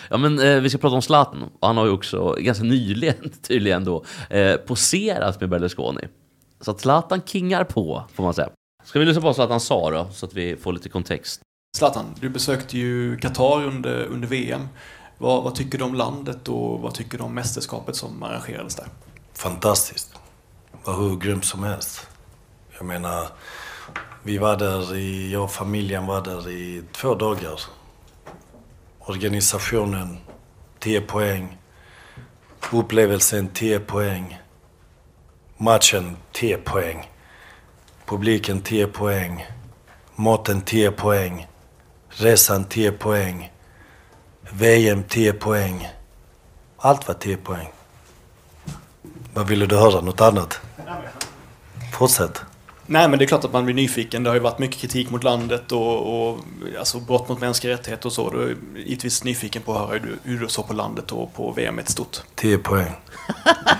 [0.09, 1.43] Ja, men eh, vi ska prata om Zlatan.
[1.59, 6.01] Och han har ju också ganska nyligen tydligen då eh, poserat med Berlusconi.
[6.61, 8.49] Så att Zlatan kingar på, får man säga.
[8.83, 11.41] Ska vi lyssna på vad Zlatan sa då, så att vi får lite kontext?
[11.77, 14.67] Zlatan, du besökte ju Qatar under, under VM.
[15.17, 18.87] Vad, vad tycker du om landet och vad tycker du om mästerskapet som arrangerades där?
[19.35, 20.13] Fantastiskt.
[20.83, 22.07] Var hur grymt som helst.
[22.77, 23.27] Jag menar,
[24.23, 27.59] vi var där i, jag och familjen var där i två dagar.
[28.99, 30.17] Organisationen,
[30.79, 31.57] 10 poäng.
[32.71, 34.39] Upplevelsen, 10 poäng.
[35.57, 37.11] Matchen, 10 poäng.
[38.05, 39.45] Publiken, 10 poäng.
[40.15, 41.47] Maten, 10 poäng.
[42.09, 43.51] Resan, 10 poäng.
[44.51, 45.87] VM, 10 poäng.
[46.77, 47.67] Allt var 10 poäng.
[49.35, 50.01] Vad ville du höra?
[50.01, 50.61] Något annat?
[51.93, 52.41] Fortsätt.
[52.87, 54.23] Nej, men det är klart att man blir nyfiken.
[54.23, 56.39] Det har ju varit mycket kritik mot landet och, och
[56.79, 58.29] alltså brott mot mänskliga rättigheter och så.
[58.29, 61.33] Du är givetvis nyfiken på att höra hur du, hur du såg på landet och
[61.33, 62.21] på VM ett stort.
[62.35, 62.91] 10 poäng.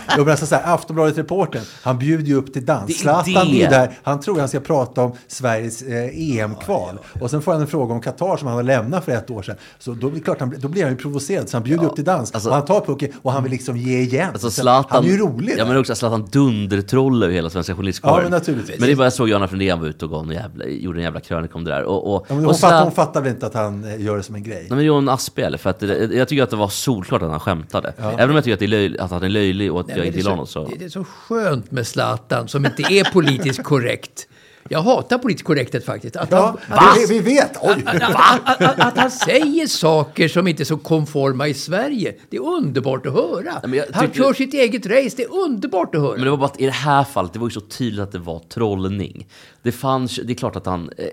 [0.08, 2.90] Jag menar alltså så här, Aftonbladet-reportern, han bjuder ju upp till dans.
[2.90, 7.00] Är Zlatan blir där, han tror han ska prata om Sveriges eh, EM-kval.
[7.22, 9.42] Och sen får han en fråga om Qatar som han har lämnat för ett år
[9.42, 9.56] sedan.
[9.80, 12.04] Så då, blir klart, han, då blir han ju provocerad, så han bjuder upp till
[12.04, 12.32] dans.
[12.32, 14.30] alltså- och han tar pucken och han vill liksom ge igen.
[14.34, 15.56] Alltså Så Zlatan, han är ju rolig.
[15.58, 18.16] Ja men också att Zlatan dundertrollar ju hela svenska journalistkåren.
[18.16, 18.80] Ja, men naturligtvis.
[18.80, 21.00] Men det är bara jag såg Johanna Frändén var ute och gav en jävla, gjorde
[21.00, 21.84] en jävla krönika om det där.
[21.84, 24.18] Och, och, Ja, men och hon, fattar, hon fattar väl inte att han eh, gör
[24.18, 24.66] det som en grej.
[24.70, 27.40] Nej men Johan Aspel, för att det, jag tycker att det var solklart att han
[27.40, 27.94] skämtade.
[27.98, 29.98] Även om jag tycker att, det är löj, att han är löjlig och att Nej,
[29.98, 30.72] jag inte det, gillar är honom så, så...
[30.80, 34.28] det är så skönt med Zlatan som inte är politiskt korrekt.
[34.70, 36.16] Jag hatar politisk korrekthet faktiskt.
[36.16, 37.52] Att Ja, han, vi, vi vet!
[37.62, 37.84] Oj!
[37.86, 42.16] att, att, att han säger saker som inte är så konforma i Sverige.
[42.30, 43.62] Det är underbart att höra.
[43.76, 45.14] jag Han kör sitt eget race.
[45.18, 46.16] Det är underbart att höra.
[46.16, 48.12] Men det var bara att i det här fallet, det var ju så tydligt att
[48.12, 49.28] det var trollning.
[49.64, 51.06] Det fanns, det är klart att han eh,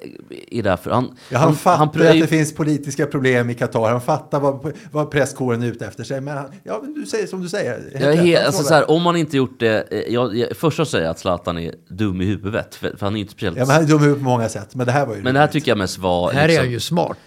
[0.59, 1.17] är därför, han...
[1.29, 3.91] Ja, han, fattar är att ju- det finns politiska problem i Qatar.
[3.91, 6.21] Han fattar vad, vad presskåren är ute efter sig.
[6.21, 7.91] Men han, ja, du säger som du säger.
[8.01, 10.77] Jag är han alltså, så här, om man inte gjort det, eh, jag, jag, först
[10.77, 13.59] så säger jag att Zlatan är dum i huvudet, för, för han är inte speciellt...
[13.59, 14.75] Ja, men han är dum på många sätt.
[14.75, 15.53] Men det här var ju men det här roligt.
[15.53, 16.33] tycker jag mest var...
[16.33, 17.19] här är liksom- han ju smart.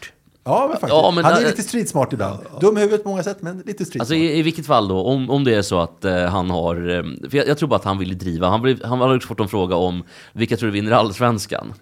[0.47, 0.89] Ja, men faktiskt.
[0.89, 2.39] Ja, men han är där- lite streetsmart ibland.
[2.61, 3.99] Dum i huvudet på många sätt, men lite streetsmart.
[4.01, 6.75] Alltså i, i vilket fall då, om, om det är så att eh, han har...
[6.75, 8.49] eh, för jag, jag tror bara att han vill driva.
[8.49, 11.73] Han, blev, han har också fått en fråga om vilka tror du vinner allsvenskan?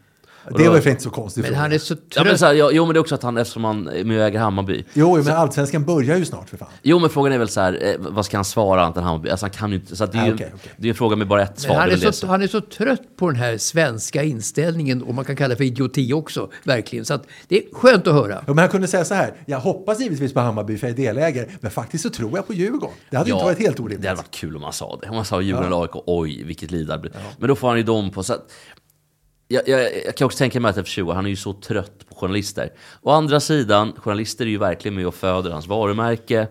[0.58, 2.26] Det var ju inte så konstigt Men han är så Ja, trött.
[2.28, 4.84] men så här, ja, jo men det är också att han, eftersom han äger Hammarby.
[4.94, 6.68] Jo, men allsvenskan börjar ju snart för fan.
[6.82, 9.30] Jo men frågan är väl så här, eh, vad ska han svara annat än Hammarby?
[9.30, 10.72] Alltså han kan ju inte, så det är ju Ah, okej, okej.
[10.78, 11.76] det är en fråga med bara ett svar.
[11.76, 15.14] Han, det är det så, han är så trött på den här svenska inställningen och
[15.14, 17.06] man kan kalla det för idioti också, verkligen.
[17.06, 18.34] Så att det är skönt att höra.
[18.34, 21.04] Ja, men han kunde säga så här, jag hoppas givetvis på Hammarby för jag är
[21.04, 22.96] delägare, men faktiskt så tror jag på Djurgården.
[23.10, 24.02] Det hade ju inte varit helt orimligt.
[24.02, 25.10] Det hade varit kul om han sa det.
[25.10, 27.10] Om han sa Djurgården eller AIK, oj vilket lidande.
[27.38, 28.24] Men då får han ju dem på.
[28.24, 28.52] Så att,
[29.54, 31.54] jag, jag, jag kan också tänka mig att efter 20 år, han är ju så
[31.54, 32.72] trött på journalister.
[33.02, 36.48] Å andra sidan, journalister är ju verkligen med och föder hans varumärke.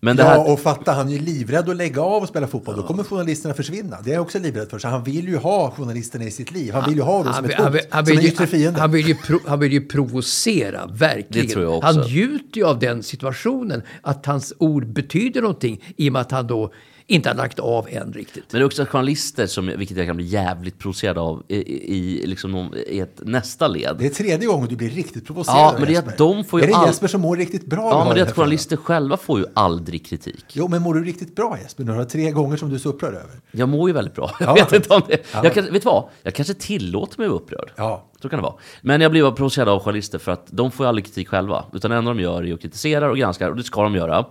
[0.00, 2.46] Men det Ja, här, och fatta, han är ju livrädd att lägga av och spela
[2.46, 2.76] fotboll.
[2.76, 3.96] Då kommer journalisterna försvinna.
[4.04, 4.78] Det är jag också livrädd för.
[4.78, 6.72] Så han vill ju ha journalisterna i sitt liv.
[6.74, 8.80] Han vill ju ha dem som Han, ett han, hot, som en ju, yttre fiende.
[8.80, 11.46] han, vill ju pro, han vill ju provocera, verkligen.
[11.46, 11.86] Det tror jag också.
[11.86, 16.30] Han njuter ju av den situationen, att hans ord betyder någonting i och med att
[16.30, 16.72] han då
[17.08, 18.44] inte har lagt av än riktigt.
[18.52, 21.56] men det är också journalister, som, vilket jag kan bli jävligt provocerad av, i,
[21.96, 23.96] i, liksom i ett nästa led.
[23.98, 26.10] Det är tredje gången du blir riktigt provocerad Ja, men det är Jesper.
[26.10, 27.90] att de får ju Är det all- Jesper som mår riktigt bra?
[27.90, 30.44] Ja, men det är att journalister själva får ju aldrig kritik.
[30.52, 31.84] Jo, men mår du riktigt bra Jesper?
[31.84, 33.40] Nu har tre gånger som du är så upprörd över.
[33.50, 34.30] Jag mår ju väldigt bra.
[34.40, 35.18] Jag Ja, vet inte om det.
[35.32, 35.40] Ja.
[35.44, 36.04] Jag kan, vet du vad?
[36.22, 37.72] Jag kanske tillåter mig att vara upprörd.
[37.76, 38.06] Ja.
[38.22, 38.54] Så kan det vara.
[38.82, 41.64] Men jag blir bara provocerad av journalister för att de får ju aldrig kritik själva.
[41.72, 44.24] Utan det enda de gör är att kritisera och granska och det ska de göra.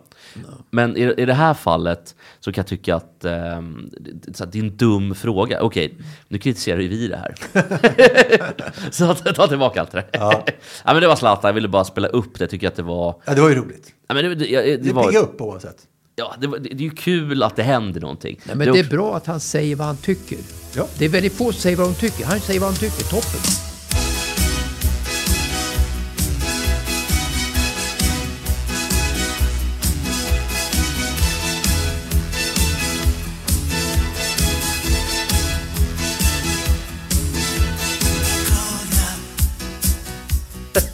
[0.70, 4.52] Men i, i det här fallet så kan jag tycka att ehm, det, så att
[4.52, 5.62] det är en dum fråga.
[5.62, 7.36] Okej, nu kritiserar ju vi det här.
[8.92, 10.10] så ta tillbaka allt det där.
[10.84, 10.94] Ja.
[10.94, 12.44] men det var Zlatan, jag ville bara spela upp det.
[12.44, 13.22] Jag tycker att det var...
[13.26, 13.94] Ja, det var ju roligt.
[14.08, 15.78] Ja, men det, det, det, Det det var piggar upp oavsett.
[16.16, 18.40] Ja, det, var, det, det är ju kul att det händer någonting.
[18.46, 20.38] Nej, men det är också- bra att han säger vad han tycker.
[20.76, 20.88] Ja.
[20.98, 22.26] Det är väldigt få som säger vad de tycker.
[22.26, 23.04] Han säger vad han tycker.
[23.04, 23.75] Toppen.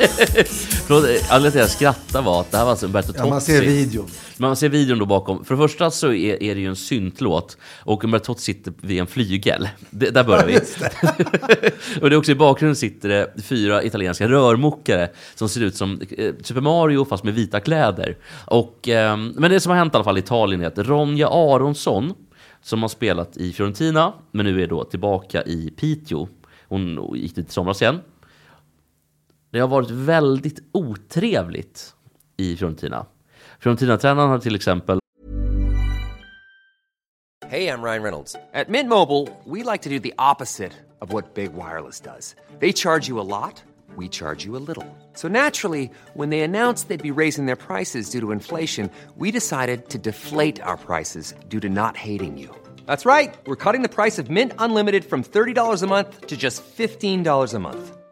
[0.87, 3.19] Förlåt, anledningen till att jag skrattade var att det här var alltså Umberto Tozzi.
[3.23, 4.07] Ja, man ser videon.
[4.37, 5.45] Man ser videon då bakom.
[5.45, 8.99] För det första så är, är det ju en syntlåt och Umberto Tozzi sitter vid
[8.99, 9.69] en flygel.
[9.89, 10.57] Det, där börjar vi.
[12.01, 16.01] och det är också i bakgrunden sitter det fyra italienska rörmokare som ser ut som
[16.17, 18.17] eh, Super Mario fast med vita kläder.
[18.45, 21.27] Och, ehm, men det som har hänt i alla fall i Italien är att Ronja
[21.27, 22.13] Aronsson
[22.63, 26.27] som har spelat i Fiorentina men nu är då tillbaka i Piteå.
[26.67, 27.99] Hon gick dit i somras igen.
[29.51, 31.95] Det har varit väldigt otrevligt
[32.37, 33.05] i Fiorentina.
[33.59, 34.99] Fiorentina-tränaren har till exempel
[37.47, 38.33] Hey, I'm Ryan Reynolds.
[38.33, 42.35] På Mint Mobile, we like to do the opposite of what Big Wireless does.
[42.59, 43.63] They charge you a lot,
[43.97, 44.85] we charge you a little.
[45.13, 49.89] So naturally, when they announced they'd be raising their prices due to inflation, we decided
[49.89, 52.49] to deflate our prices due to not hating you.
[52.85, 53.35] That's right.
[53.45, 57.59] We're cutting the price of Mint Unlimited from $30 a month to just $15 a
[57.59, 58.00] month.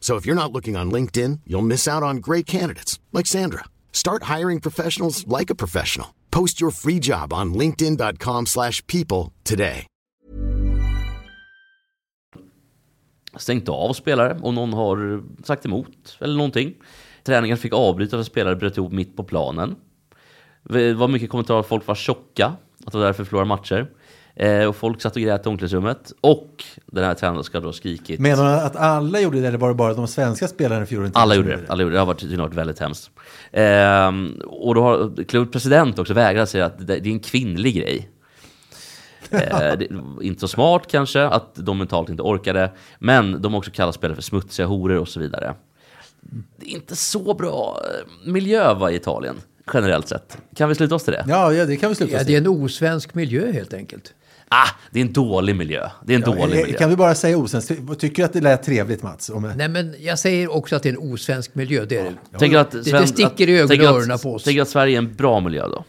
[0.00, 3.66] So if you're not looking on LinkedIn, you'll miss out on great candidates like Sandra.
[3.92, 6.08] Start hiring professionals like a professional.
[6.30, 9.86] Post your free job on linkedin.com/people slash people today.
[13.36, 16.74] stängt av spelare och någon har sagt emot eller någonting.
[17.22, 19.76] Träningen fick avbrytas för spelare bröt ihop mitt på planen.
[20.62, 22.46] Det var mycket kommentarer att folk var tjocka,
[22.86, 23.90] att det var därför vi förlorade matcher.
[24.36, 26.12] Eh, och folk satt och grät i omklädningsrummet.
[26.20, 28.20] Och den här tränaren ska då ha skrikit.
[28.20, 31.20] Menar du att alla gjorde det eller var det bara de svenska spelarna i Fiorentina
[31.20, 31.62] Alla gjorde det.
[31.68, 31.96] Alla gjorde det.
[31.96, 33.10] Det har varit, tydligen varit väldigt hemskt.
[33.52, 37.74] Ehm, och då har klubbens president också vägrat säga att det, det är en kvinnlig
[37.76, 38.10] grej.
[39.32, 39.88] Eh, det,
[40.22, 42.72] inte så smart kanske, att de mentalt inte orkade.
[42.98, 45.54] Men de har också kallat spelare för smutsiga horor och så vidare.
[46.56, 49.36] Det är inte så bra eh, miljö va, i Italien,
[49.74, 50.38] generellt sett.
[50.56, 51.24] Kan vi sluta oss till det?
[51.28, 52.46] Ja, ja det kan vi sluta Ja, oss det är till.
[52.52, 54.14] en osvensk miljö helt enkelt.
[54.52, 55.88] Ah, det är en dålig miljö.
[56.04, 56.78] Det är en dålig Ja, miljö.
[56.78, 57.66] kan vi bara säga osens?
[57.98, 59.30] Tycker du att det lät trevligt Mats?
[59.30, 61.84] Om, Nej, men jag säger också att det är en osvensk miljö.
[61.84, 62.38] Det är det.
[62.38, 64.44] Tänker att det, Sven- det sticker i ögonen och att- öronen på oss.
[64.44, 65.84] Tänker att Sverige är en bra miljö då?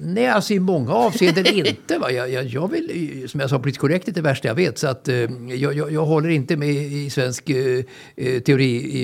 [0.00, 1.98] Nej, alltså i många avseenden inte.
[1.98, 2.10] Va?
[2.10, 4.78] Jag, jag, jag vill, som jag sa, politiskt korrekt är det värsta jag vet.
[4.78, 5.14] Så att, eh,
[5.48, 7.84] jag, jag, jag håller inte med i svensk eh,
[8.16, 9.02] eh, teori i,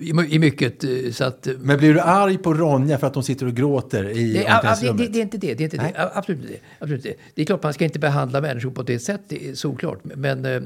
[0.00, 0.84] i, i mycket.
[0.84, 3.54] eh, Så att, eh, Men blir du arg på Ronja för att de sitter och
[3.54, 4.98] gråter i det, a- a- det, omklädningsrummet?
[5.06, 5.54] det, det är inte det.
[5.54, 6.10] det, är inte det.
[6.14, 6.60] Absolut inte det.
[6.78, 7.22] Absolut inte det.
[7.34, 10.00] Det är klart man ska inte behandla människor på det sättet, det är såklart.
[10.04, 10.60] Men eh,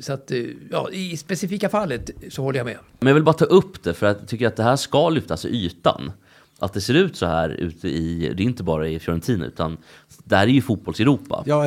[0.00, 0.30] så att,
[0.70, 2.76] ja, i specifika fallet så håller jag med.
[3.00, 5.08] Men jag vill bara ta upp det för att jag tycker att det här ska
[5.08, 6.12] lyftas i ytan.
[6.60, 9.76] Att det ser ut så här ute i, det är inte bara i Fiorentina utan
[10.24, 11.42] det här är ju fotbolls-Europa.
[11.46, 11.62] Ja,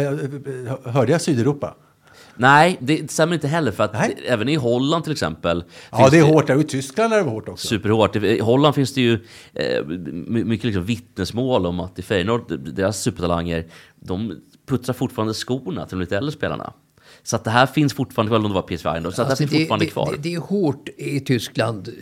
[0.84, 1.76] hörde jag Sydeuropa?
[2.36, 3.96] Nej, det stämmer inte heller för att
[4.28, 5.64] även i Holland till exempel.
[5.92, 6.50] Ja, det är hårt.
[6.50, 7.68] Och i Tyskland är det hårt också.
[7.68, 8.16] Superhårt.
[8.16, 9.14] I Holland finns det ju
[9.54, 13.66] eh, my- mycket liksom vittnesmål om att i Feyenoord, deras supertalanger,
[14.00, 16.74] de putsar fortfarande skorna till de lite äldre spelarna.
[17.26, 19.32] Så att det här finns fortfarande, eller om det var PSV Eindhoven, så att det
[19.32, 20.12] Alltså, här finns fortfarande det, kvar.
[20.12, 21.94] Det, det är hårt i Tyskland, eh,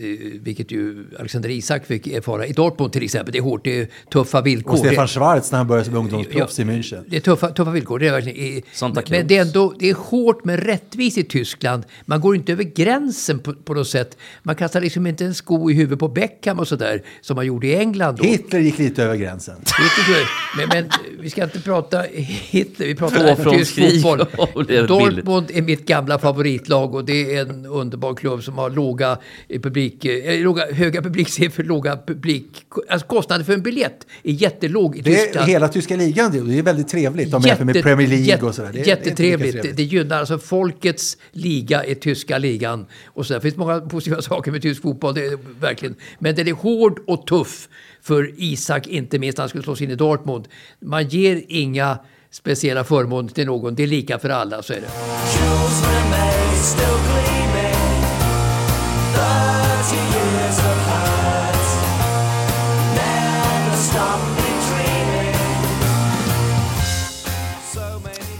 [0.41, 2.45] vilket ju Alexander Isak fick erfara.
[2.45, 4.71] I Dortmund till exempel, det är hårt, det är tuffa villkor.
[4.71, 7.03] Och Stefan det, Schwarz när han började som ungdomsproffs i München.
[7.07, 8.37] det är tuffa, tuffa villkor, det är verkligen.
[8.37, 11.83] i- Santa men det är ändå det är hårt men rättvist i Tyskland.
[12.05, 14.17] Man går inte över gränsen på, på något sätt.
[14.43, 17.67] Man kastar liksom inte en sko i huvudet på Beckham och sådär, som man gjorde
[17.67, 18.15] i England.
[18.15, 18.23] Då.
[18.23, 19.55] Hitler gick lite över gränsen.
[19.57, 25.10] Hitler, men, men vi ska inte prata Hitler, vi pratar tysk Tvåfrontskrig fotboll.
[25.15, 28.69] Det är Dortmund är mitt gamla favoritlag och det är en underbar klubb som har
[28.69, 29.17] låga
[29.49, 32.45] eh, publik, eh, låga, höga publiksiffror, låga publik...
[32.89, 35.49] Alltså kostnaden för en biljett är jättelåg i Det är Tyskland.
[35.49, 36.31] hela tyska ligan.
[36.31, 37.31] det- Det är väldigt trevligt.
[37.31, 38.69] De jämför med Premier League och sådär.
[38.73, 39.61] Det är- det är jättetrevligt.
[39.61, 42.85] Det, det gynnar alltså folkets liga är tyska ligan.
[43.05, 43.39] Och så där.
[43.39, 45.95] Det finns många positiva saker med tysk fotboll, det är, verkligen.
[46.19, 47.69] Men den är hård och tuff
[48.01, 50.47] för Isak, inte minst han skulle slås in i Dortmund.
[50.79, 51.97] Man ger inga
[52.31, 54.87] speciella förmåner till någon, det är lika för alla, så är det.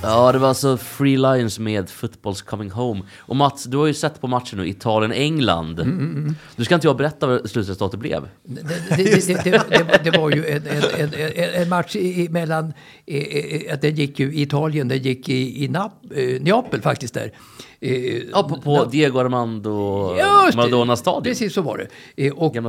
[0.03, 3.01] Ja, det var alltså Free Lions med Football's Coming Home.
[3.17, 5.79] Och Mats, du har ju sett på matchen nu, Italien-England.
[5.79, 6.35] Mm, mm, mm.
[6.55, 8.29] Du ska inte jag berätta vad slutresultatet blev?
[8.43, 8.61] Det,
[8.97, 11.95] det, det, det, var ju en, en, en, en match
[12.29, 12.73] mellan,
[13.81, 17.31] den gick ju i Italien, den gick i, i Nap, eh, Neapel faktiskt där.
[17.83, 20.15] Eh, Ja, på, på Diego Armando.
[20.55, 21.23] Maradona stadion.
[21.23, 21.87] Precis så var det.
[22.27, 22.63] Eh, Och eh,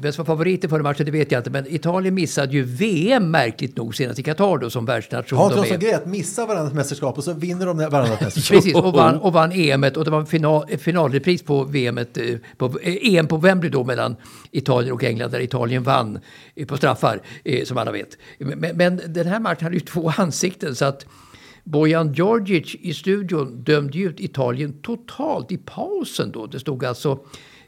[0.00, 1.50] vem som var favoriter för matchen det vet jag inte.
[1.50, 5.38] Men Italien missade ju VM märkligt nog senast i Qatar då som världsnation.
[5.38, 8.56] Har inte De som grej att missa varandras mästerskap och så vinner de varandras mästerskap?
[8.56, 11.98] Precis, och vann, och vann EM och det var en final, finalrepris på, VM,
[12.56, 14.16] på eh, EM på Wembley då mellan
[14.50, 16.18] Italien och England där Italien vann
[16.54, 18.18] eh, på straffar eh, som alla vet.
[18.38, 21.06] Men, men den här matchen hade ju två ansikten så att
[21.70, 26.46] Bojan Djordjic i studion dömde ut Italien totalt i pausen då.
[26.46, 27.18] Det stod alltså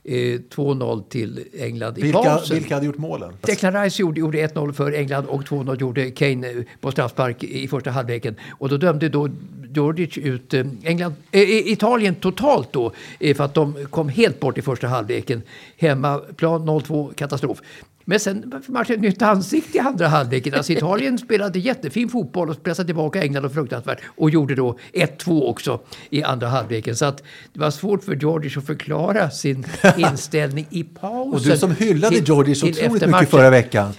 [0.04, 2.56] eh, 2-0 till England i Vilka, pausen.
[2.56, 3.32] vilka hade gjort målen?
[3.40, 7.68] Declan Rice gjorde, gjorde 1-0 för England och 2-0 gjorde Kane eh, på straffspark i
[7.68, 8.36] första halvleken.
[8.58, 9.28] Och då dömde då
[9.74, 12.92] Djordjic ut eh, England, eh, Italien totalt då
[13.36, 15.42] för att de kom helt bort i första halvleken.
[15.76, 17.62] Hemmaplan 0-2, katastrof.
[18.10, 20.54] Men sen matchen ett nytt ansikte i andra halvleken.
[20.54, 23.98] Alltså Italien spelade jättefin fotboll och pressade tillbaka England och fruktansvärt.
[24.16, 26.96] Och gjorde då 1-2 också i andra halvleken.
[26.96, 31.34] Så att det var svårt för Djordjic att förklara sin inställning i pausen.
[31.34, 32.62] Och du som hyllade till otroligt
[33.06, 33.92] mycket förra veckan.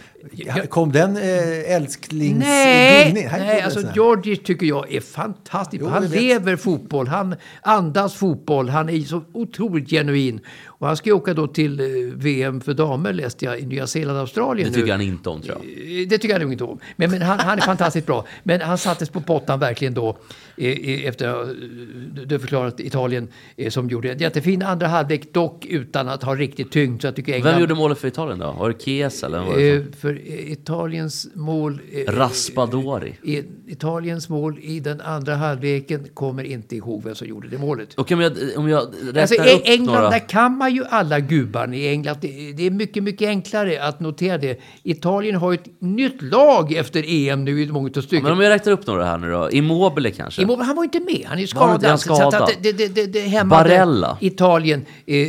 [0.69, 2.39] Kom den eh, älsklings...
[2.39, 3.79] Nej, nej alltså.
[3.95, 5.81] Djordjic tycker jag är fantastisk.
[5.83, 6.21] Jo, han vet.
[6.21, 10.39] lever fotboll, han andas fotboll, han är så otroligt genuin.
[10.67, 13.87] Och han ska ju åka då till eh, VM för damer läste jag i Nya
[13.87, 14.91] Zeeland och Australien Det tycker nu.
[14.91, 16.01] han inte om tror jag.
[16.01, 16.79] Eh, Det tycker jag nog inte om.
[16.95, 18.25] Men, men han, han är fantastiskt bra.
[18.43, 20.17] Men han sattes på pottan verkligen då
[20.57, 21.53] eh, eh, efter att eh,
[22.25, 26.71] du förklarat Italien eh, som gjorde en jättefin andra halvlek dock utan att ha riktigt
[26.71, 27.01] tyngd.
[27.01, 28.51] Så jag tycker England, Vem gjorde målet för Italien då?
[28.51, 29.71] Var det Chiesa eller vem var det?
[29.75, 31.81] Eh, för eh, Italiens mål...
[31.91, 33.15] eh, Raspadori.
[33.23, 37.93] i Italiens mål i den andra halvleken kommer inte ihåg vem som gjorde det målet.
[37.93, 40.09] Och om jag, om jag räknar Alltså, upp England, några...
[40.09, 42.17] där kan man ju alla gubbarna i England.
[42.21, 44.59] Det, det är mycket, mycket enklare att notera det.
[44.83, 48.23] Italien har ju ett nytt lag efter EM nu i mångt och stycken.
[48.23, 49.51] Men om jag räknar upp några här nu då.
[49.51, 50.41] Immobile kanske?
[50.41, 51.25] Immobile, han var inte med.
[51.25, 51.99] Han är ju Var han skadad.
[51.99, 52.49] Så att skadad?
[52.61, 54.17] det, det, det, det hämmade Barella.
[54.21, 54.85] Italien.
[55.05, 55.25] Eh, eh,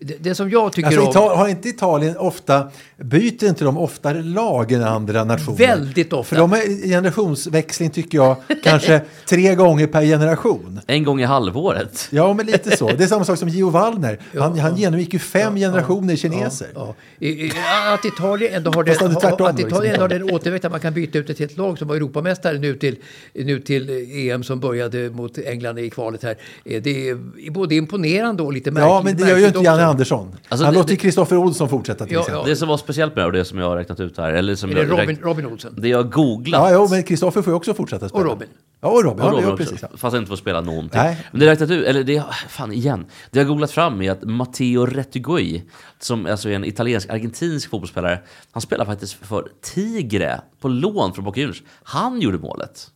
[0.00, 1.10] det, det som jag tycker Alltså, om...
[1.12, 2.70] Ital- har inte Italien ofta,
[3.04, 5.58] byter inte de oftare lag än andra nationer?
[5.58, 6.24] Väldigt ofta.
[6.28, 10.80] För de är generationsväxling tycker jag, kanske tre gånger per generation.
[10.86, 12.08] En gång i halvåret.
[12.10, 12.88] Ja, men lite så.
[12.88, 14.18] Det är samma sak som Gio Wallner.
[14.38, 16.68] Han, han genomgick ju fem generationer kineser.
[16.74, 16.94] Ja.
[17.18, 17.52] I- i-
[17.94, 19.68] Att Italien ändå har den, tvärtom att liksom.
[19.68, 21.96] Italien ändå har den återväxt att man kan byta ut ett helt lag som var
[21.96, 22.96] Europamästare nu till,
[23.34, 23.90] nu till
[24.30, 26.36] EM som började mot England i kvalet här.
[26.64, 28.88] Eh, Det är både imponerande och lite märkligt.
[28.90, 29.84] Ja, men det gör ju inte Janne.
[29.84, 30.32] Andersson.
[30.48, 32.48] Alltså, han det- låter Kristoffer Olsson fortsätta till Ja, exempel.
[32.50, 34.70] Det som var speciellt med och det som jag har räknat ut här, eller som
[34.70, 35.74] Är det jag Robin, Robin Olsen?
[35.76, 36.60] det jag har googlat.
[36.60, 38.24] Ja, jo, men Kristoffer får ju också fortsätta spela.
[38.24, 38.48] Och Robin.
[38.80, 39.24] Ja, och Robin.
[39.24, 39.82] Och Robin ja, också, precis.
[39.82, 39.88] Ja.
[39.96, 41.00] Fast han inte får spela någonting.
[41.00, 41.26] Nej.
[41.30, 43.06] Men det har räknat ut, eller det, fan igen.
[43.30, 45.62] Det jag har googlat fram är att Matteo Retigui,
[45.98, 48.18] som alltså är en italiensk-argentinsk fotbollsspelare,
[48.52, 51.62] han spelar faktiskt för Tigre på lån från Boca Juniors.
[51.82, 52.90] Han gjorde målet.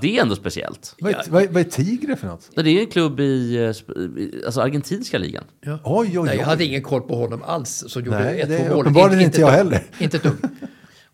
[0.00, 0.94] Det är ändå speciellt.
[1.00, 2.50] Vad, är, vad, är, vad är Tigre för något?
[2.54, 3.66] Det är en klubb i, eh,
[4.46, 5.44] alltså argentinska ligan.
[5.60, 5.78] Ja.
[5.84, 6.48] Oj, oj, Nej, jag oj.
[6.50, 8.80] hade ingen koll på honom alls som gjorde Nej, ett det är två mål.
[8.80, 9.82] uppenbarligen inte jag ett- heller.
[9.98, 10.36] Inte ett dugg.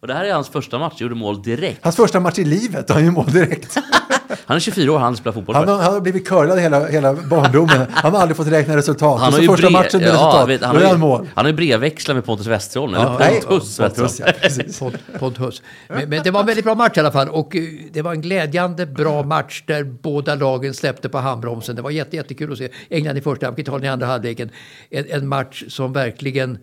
[0.00, 1.84] Och det här är hans första match, gjorde mål direkt.
[1.84, 3.76] Hans första match i livet, han gör mål direkt.
[4.46, 7.14] Han är 24 år, han spelar fotboll Han har, han har blivit curlad hela, hela
[7.14, 7.86] barndomen.
[7.90, 9.20] Han har aldrig fått räkna resultat.
[9.20, 11.00] Han har ju första brev- matchen med ja, resultat, vet, han, har är ju, han
[11.00, 11.28] mål.
[11.34, 13.40] han har ju brevväxlat med Pontus Westerholm, eller nej.
[13.40, 13.94] Pontus Westerholm.
[13.94, 14.82] Pontus, ja, precis.
[15.18, 15.62] Podhus.
[15.88, 17.28] Men, men det var en väldigt bra match i alla fall.
[17.28, 17.62] Och eh,
[17.92, 21.76] det var en glädjande bra match där båda lagen släppte på handbromsen.
[21.76, 24.50] Det var jätte, jättekul att se England i första halvlek, Italien i andra halvleken.
[24.90, 26.58] En, en match som verkligen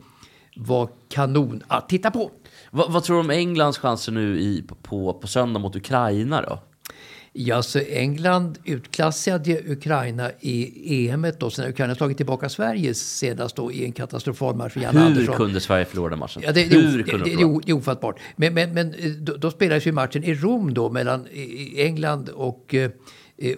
[0.55, 2.31] var kanon att titta på.
[2.71, 6.59] Vad, vad tror du om Englands chanser nu i, på, på söndag mot Ukraina då?
[7.35, 13.55] Ja, så England utklassade Ukraina i EM då, sen har Ukraina tagit tillbaka Sverige senast
[13.55, 15.35] då i en katastrofal match för Janne Hur Andersson.
[15.35, 16.41] kunde Sverige förlora den matchen?
[16.45, 18.19] Ja, det, det, Hur det, kunde det, de det, det är ofattbart.
[18.35, 21.27] Men, men, men då, då spelades ju matchen i Rom då mellan
[21.75, 22.91] England och, eh,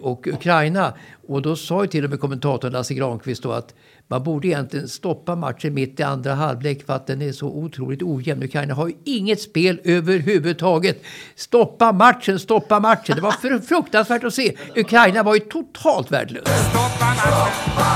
[0.01, 0.93] och Ukraina.
[1.27, 3.73] Och då sa ju till och med kommentatorn Lasse Granqvist då att
[4.07, 8.01] man borde egentligen stoppa matchen mitt i andra halvlek för att den är så otroligt
[8.03, 8.43] ojämn.
[8.43, 11.03] Ukraina har ju inget spel överhuvudtaget.
[11.35, 13.15] Stoppa matchen, stoppa matchen.
[13.15, 14.55] Det var fr- fruktansvärt att se.
[14.75, 16.47] Ukraina var ju totalt värdelöst.
[16.47, 17.95] stoppa matchen.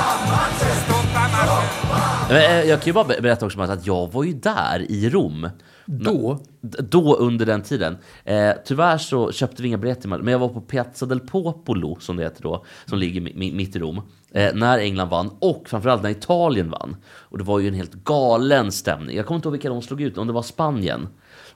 [2.37, 5.49] Eh, jag kan ju bara berätta också att jag var ju där i Rom.
[5.91, 6.39] Då?
[6.61, 7.97] Då under den tiden.
[8.25, 12.17] Eh, tyvärr så köpte vi inga biljetter, men jag var på Piazza del Popolo, som
[12.17, 14.01] det heter då, som ligger mi- mi- mitt i Rom.
[14.31, 16.95] Eh, när England vann och framförallt när Italien vann.
[17.05, 19.15] Och det var ju en helt galen stämning.
[19.17, 21.07] Jag kommer inte ihåg vilka de slog ut, om det var Spanien.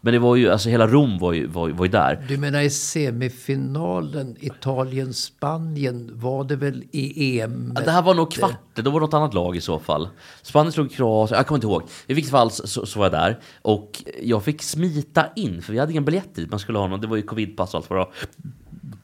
[0.05, 2.25] Men det var ju, alltså hela Rom var ju, var, var ju där.
[2.27, 7.73] Du menar i semifinalen Italien-Spanien var det väl i EM?
[7.75, 10.09] Ja, Det här var nog kvart, då var det något annat lag i så fall.
[10.41, 11.83] Spanien slog Kroatien, jag kommer inte ihåg.
[12.07, 13.39] I vilket fall så, så var jag där.
[13.61, 16.51] Och jag fick smita in, för vi hade ingen biljett dit.
[16.51, 18.13] Man skulle ha någon, det var ju covidpass och allt vad det var.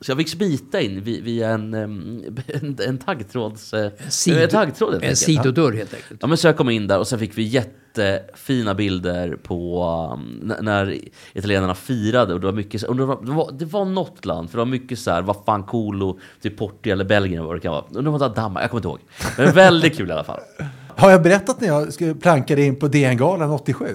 [0.01, 1.73] Så jag fick smita in vi- via en,
[2.47, 3.73] en, en taggtråds...
[3.73, 5.19] eh, sido- en taggtråd helt en enkelt.
[5.19, 6.19] sidodörr helt enkelt.
[6.21, 9.83] Ja men så jag kom in där och sen fick vi jättefina bilder på
[10.13, 10.97] um, när
[11.33, 14.49] italienarna firade och det var mycket, och det var, det var, det var något land,
[14.49, 17.59] för det var mycket så här, vad fan colo, typ Portugal eller Belgien vad det
[17.59, 17.81] kan vara.
[17.81, 18.99] Och det var Danmark, jag kommer inte ihåg.
[19.37, 20.39] Men väldigt kul i alla fall.
[20.95, 23.85] Har jag berättat när jag plankade in på DN-galan 87?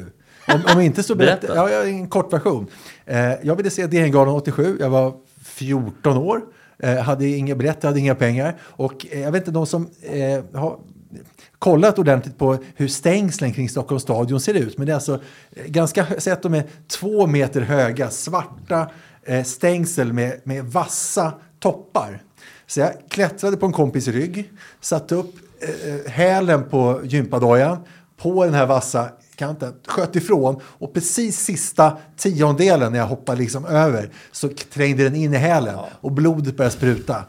[0.49, 1.41] Om, om inte så berätta.
[1.41, 1.55] Berätta.
[1.57, 2.67] Ja, jag har en kort version.
[3.07, 4.77] Eh, jag ville se DN-galan 87.
[4.81, 5.15] Jag var
[5.45, 6.41] 14 år.
[6.79, 8.57] Eh, hade inga biljett, hade inga pengar.
[8.61, 10.79] Och eh, jag vet inte, de som eh, har
[11.59, 14.79] kollat ordentligt på hur stängslen kring Stockholms stadion ser ut.
[14.79, 15.21] Men det är alltså
[15.51, 18.91] eh, ganska, säg att de är två meter höga, svarta
[19.23, 22.23] eh, stängsel med, med vassa toppar.
[22.67, 27.79] Så jag klättrade på en kompis rygg, satte upp eh, eh hälen på gympadojan
[28.17, 33.65] på den här vassa kanten, sköt ifrån och precis sista tiondelen när jag hoppade liksom
[33.65, 37.25] över så trängde den in i hälen och blodet började spruta.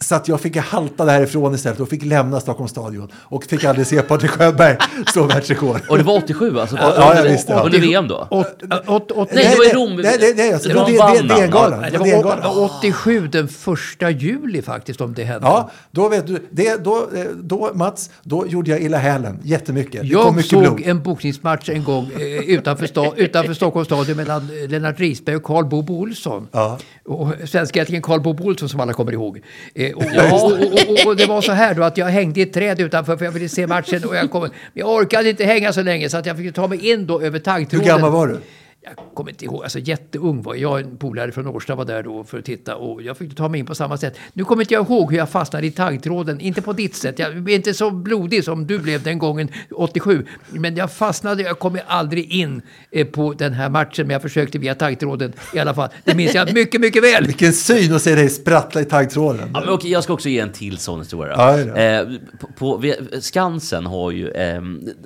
[0.00, 3.86] Så att jag fick halta därifrån istället och fick lämna Stockholms stadion och fick aldrig
[3.86, 4.76] se Patrik Sjöberg
[5.12, 5.80] slå världsrekord.
[5.88, 6.76] Och det var 87 alltså?
[6.76, 7.60] Ja, ja, jag under, visste det.
[7.60, 8.28] under VM då?
[8.30, 9.96] Åt, åt, åt, Nej, det var i Rom.
[9.96, 11.34] Nej, nej, nej, alltså, Det det det- det-.
[11.40, 11.80] DN-galan.
[11.82, 12.56] Det var var, DN-galan.
[12.56, 15.46] var 87 den första juli faktiskt om det hände.
[15.46, 19.92] Ja, då vet du, det, då, eh, då Mats, då gjorde jag illa hälen jättemycket.
[19.92, 20.82] Det kom Jag mycket såg blod.
[20.84, 25.42] en boxningsmatch en gång eh, utanför, sta, utanför Stockholms stadion mellan eh, Lennart Risberg och
[25.42, 26.48] Karl Bobo Olsson.
[26.52, 26.78] Ja.
[27.04, 29.40] Och svenska ättingen Karl Bobo Olsson som alla kommer ihåg.
[29.74, 30.32] Eh, och, Ja.
[30.44, 33.16] och, och, och, det var så här då att jag hängde i ett träd utanför
[33.16, 36.08] för jag ville se matchen och jag, kom, men jag orkade inte hänga så länge
[36.08, 37.86] så att jag fick ta mig in då över Hur taggtråden.
[37.86, 38.38] gammal var du?
[38.80, 40.80] Jag kommer inte ihåg, alltså jätteung var jag.
[40.80, 43.60] En polare från Årsta var där då för att titta och jag fick ta mig
[43.60, 44.16] in på samma sätt.
[44.32, 47.18] Nu kommer inte jag ihåg hur jag fastnade i taggtråden, inte på ditt sätt.
[47.18, 50.26] Jag är inte så blodig som du blev den gången 87.
[50.48, 54.58] Men jag fastnade, jag kom aldrig in eh, på den här matchen, men jag försökte
[54.58, 55.88] via taggtråden i alla fall.
[56.04, 57.26] Det minns jag mycket, mycket väl.
[57.26, 59.50] Vilken syn att se dig sprattla i taggtråden.
[59.54, 61.34] Ja, men okej, jag ska också ge en till sån historia.
[61.36, 62.08] Ja, eh,
[62.38, 64.62] på, på, Skansen har ju, eh,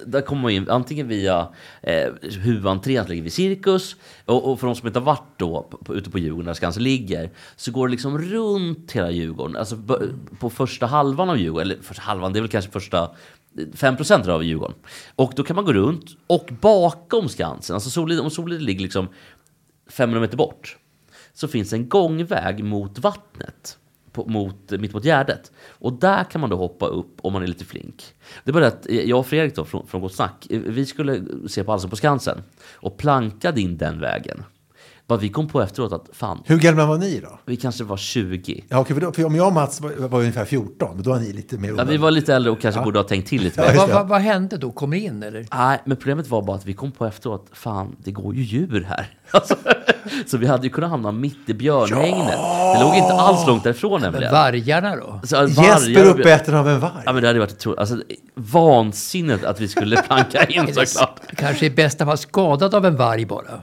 [0.07, 1.49] där kommer man in antingen via
[1.83, 3.33] eh, huvudentrén, som ligger vid
[3.63, 6.47] Cirkus, och, och för de som inte har varit då på, på, ute på Djurgården
[6.47, 9.57] där Skansen ligger, så går det liksom runt hela Djurgården.
[9.57, 9.99] Alltså på,
[10.39, 13.11] på första halvan av Djurgården, eller första halvan, det är väl kanske första
[13.55, 14.77] 5% av Djurgården.
[15.17, 19.09] Och då kan man gå runt, och bakom Skansen, alltså Solid, om Solid ligger liksom
[19.87, 20.77] 500 meter bort,
[21.35, 23.79] så finns en gångväg mot vattnet.
[24.13, 25.53] På, mot, mitt mot Gärdet.
[25.69, 28.15] Och där kan man då hoppa upp om man är lite flink.
[28.45, 30.87] Det är bara att eh, jag och Fredrik då, från, från Gott Snack, eh, vi
[30.87, 32.43] skulle se på Allsång på Skansen
[32.73, 34.45] och plankade in den vägen.
[35.07, 37.39] Bara vi kom på efteråt att fan, Hur gamla var ni då?
[37.47, 38.65] vi kanske var 20.
[38.69, 41.11] Ja, okej, för, då, för om jag och Mats var, var ungefär 14, men då
[41.11, 42.85] var ni lite mer Ja, vi var lite äldre och kanske Ja.
[42.85, 43.77] borde ha tänkt till lite Ja, mer.
[43.79, 43.95] Vad det.
[43.95, 44.73] vad- vad hände då?
[44.73, 45.47] Kommer in eller?
[45.55, 48.87] Nej, men problemet var bara att vi kom på efteråt, fan, det går ju djur
[48.89, 49.07] här.
[49.35, 49.55] Alltså,
[50.27, 52.39] så vi hade ju kunnat hamna mitt i björnhägnet.
[52.77, 54.33] Det låg inte alls långt därifrån Men nämligen.
[54.33, 55.21] vargarna då?
[55.25, 57.03] Så, att Jesper vargar- uppäten av en varg.
[57.05, 57.79] Ja men det hade varit otroligt.
[57.79, 57.97] Alltså,
[58.35, 61.21] vansinnigt att vi skulle planka in såklart.
[61.37, 63.61] Kanske i bästa fall skadad av en varg bara.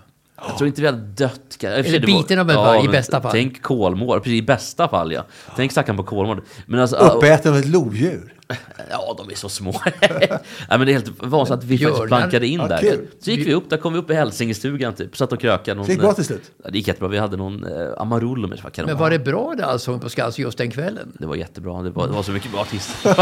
[0.47, 1.63] Jag tror inte vi hade dött.
[1.63, 3.31] Eller var- biten av en varg i bästa fall.
[3.31, 5.23] Tänk Kolmård, precis i bästa fall ja.
[5.55, 6.41] Tänk stackaren på Kolmård.
[6.65, 8.33] Men alltså, Uppäten av ett lodjur.
[8.89, 9.71] ja de är så små.
[10.01, 12.07] Nej men det är helt vansinnigt att vi faktiskt Björnar.
[12.07, 12.77] plankade in Ja, där.
[12.77, 13.07] kul.
[13.19, 15.17] Så gick vi upp, där kom vi upp i Hälsingestugan typ.
[15.17, 15.75] Satt och krökade.
[15.75, 16.51] Någon, Så det gick bra till slut?
[16.63, 17.07] Ja, det gick jättebra.
[17.09, 18.59] Vi hade någon eh, Amarullo med.
[18.75, 21.11] Det Men var det bra det Allsång på Skansen just den kvällen?
[21.19, 21.81] Det var jättebra.
[21.81, 23.15] Det var, det var så mycket bra artister.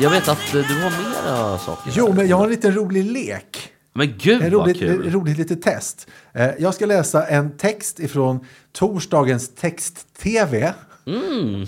[0.00, 1.92] Jag vet att eh, du har mera saker.
[1.94, 3.72] Jo, men jag har en liten rolig lek.
[3.94, 5.10] Men gud En vad roligt, kul.
[5.12, 6.06] roligt litet test.
[6.32, 10.74] Eh, Jag ska läsa en text ifrån torsdagens text-tv.
[11.06, 11.66] Mm.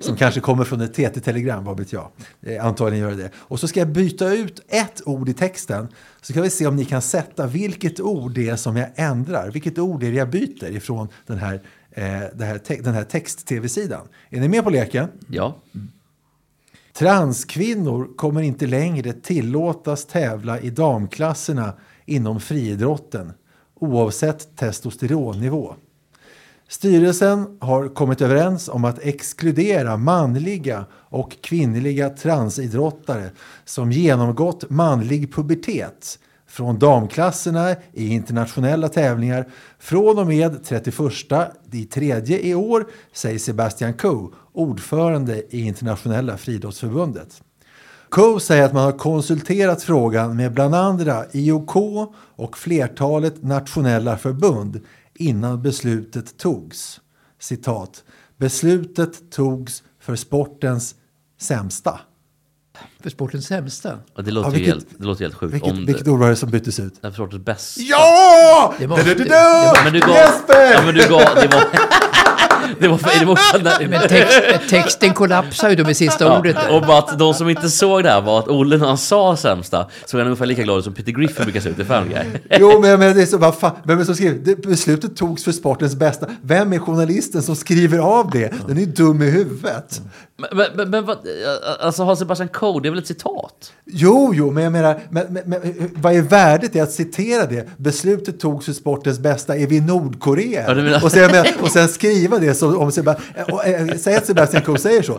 [0.00, 2.08] Som kanske kommer från ett TT-telegram, vad vet jag.
[2.46, 3.30] Eh, Antagligen gör det.
[3.36, 5.88] Och så ska jag byta ut ett ord i texten.
[6.20, 9.50] Så kan vi se om ni kan sätta vilket ord det är som jag ändrar.
[9.50, 14.06] Vilket ord det är jag byter ifrån den här, eh, här, den här text-tv-sidan.
[14.30, 15.08] Är ni med på leken?
[15.28, 15.56] Ja.
[16.92, 21.72] Transkvinnor kommer inte längre tillåtas tävla i damklasserna
[22.06, 23.32] inom friidrotten
[23.74, 25.74] oavsett testosteronnivå.
[26.68, 33.30] Styrelsen har kommit överens om att exkludera manliga och kvinnliga transidrottare
[33.64, 40.96] som genomgått manlig pubertet från damklasserna i internationella tävlingar från och med 31
[41.72, 47.42] i tredje i år, säger Sebastian Coe, ordförande i internationella friidrottsförbundet.
[48.08, 51.76] Coe säger att man har konsulterat frågan med bland andra IOK
[52.36, 54.80] och flertalet nationella förbund
[55.14, 57.00] innan beslutet togs.
[57.40, 58.04] Citat.
[58.36, 60.94] Beslutet togs för sportens
[61.40, 62.00] sämsta.
[63.02, 63.98] För sportens sämsta?
[64.16, 65.54] Ja, Det låter, Ja, vilket- helt, det låter helt sjukt.
[65.54, 66.94] Vilket, om vilket ord var det som byttes ut?
[67.02, 67.80] det är sortens bästa.
[67.82, 68.74] Ja!
[68.78, 69.28] Det måste- Du-du-du-du!
[69.30, 70.10] det Men du gav...
[70.10, 70.72] Jesper!
[70.72, 71.20] Ja, men du gav...
[71.20, 71.62] Det var...
[72.78, 73.18] det var...
[73.18, 76.56] Det var Men text, texten kollapsar ju då med sista ordet.
[76.68, 76.88] Ja, där.
[76.88, 79.86] och att de som inte såg det här var att Olle när han sa sämsta
[80.06, 82.24] såg han ungefär lika glad ut som Peter Griffin brukar se ut i Family Guy.
[82.60, 84.38] Jo, men, men det är så, vad fan, vem är det som skriver?
[84.38, 86.26] Det, beslutet togs för sportens bästa.
[86.42, 88.52] Vem är journalisten som skriver av det?
[88.66, 90.00] Den är ju dum i huvudet.
[90.36, 91.18] Men, men, men, vad,
[91.80, 93.72] alltså har Sebastian Coe, det är väl ett citat?
[93.84, 97.68] Jo, jo, men jag menar, men, men, men, vad är värdet i att citera det?
[97.76, 99.56] Beslutet togs för sportens bästa.
[99.56, 100.64] Är vi i Nordkorea?
[100.68, 104.26] Ja, menar- och, sen, och sen skriva det så om Sebastian, och, eh, säg att
[104.26, 105.18] Sebastian Coe säger så.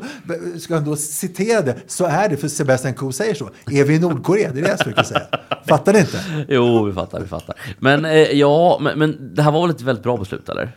[0.59, 3.49] Ska han då citera det så är det för Sebastian Coe säger så.
[3.71, 4.51] Är vi i Nordkorea?
[4.51, 5.21] Det är det jag försöker säga.
[5.67, 6.19] Fattar ni inte?
[6.47, 7.55] Jo, vi fattar, vi fattar.
[7.79, 10.75] Men eh, ja, men, men det här var väl ett väldigt bra beslut, eller?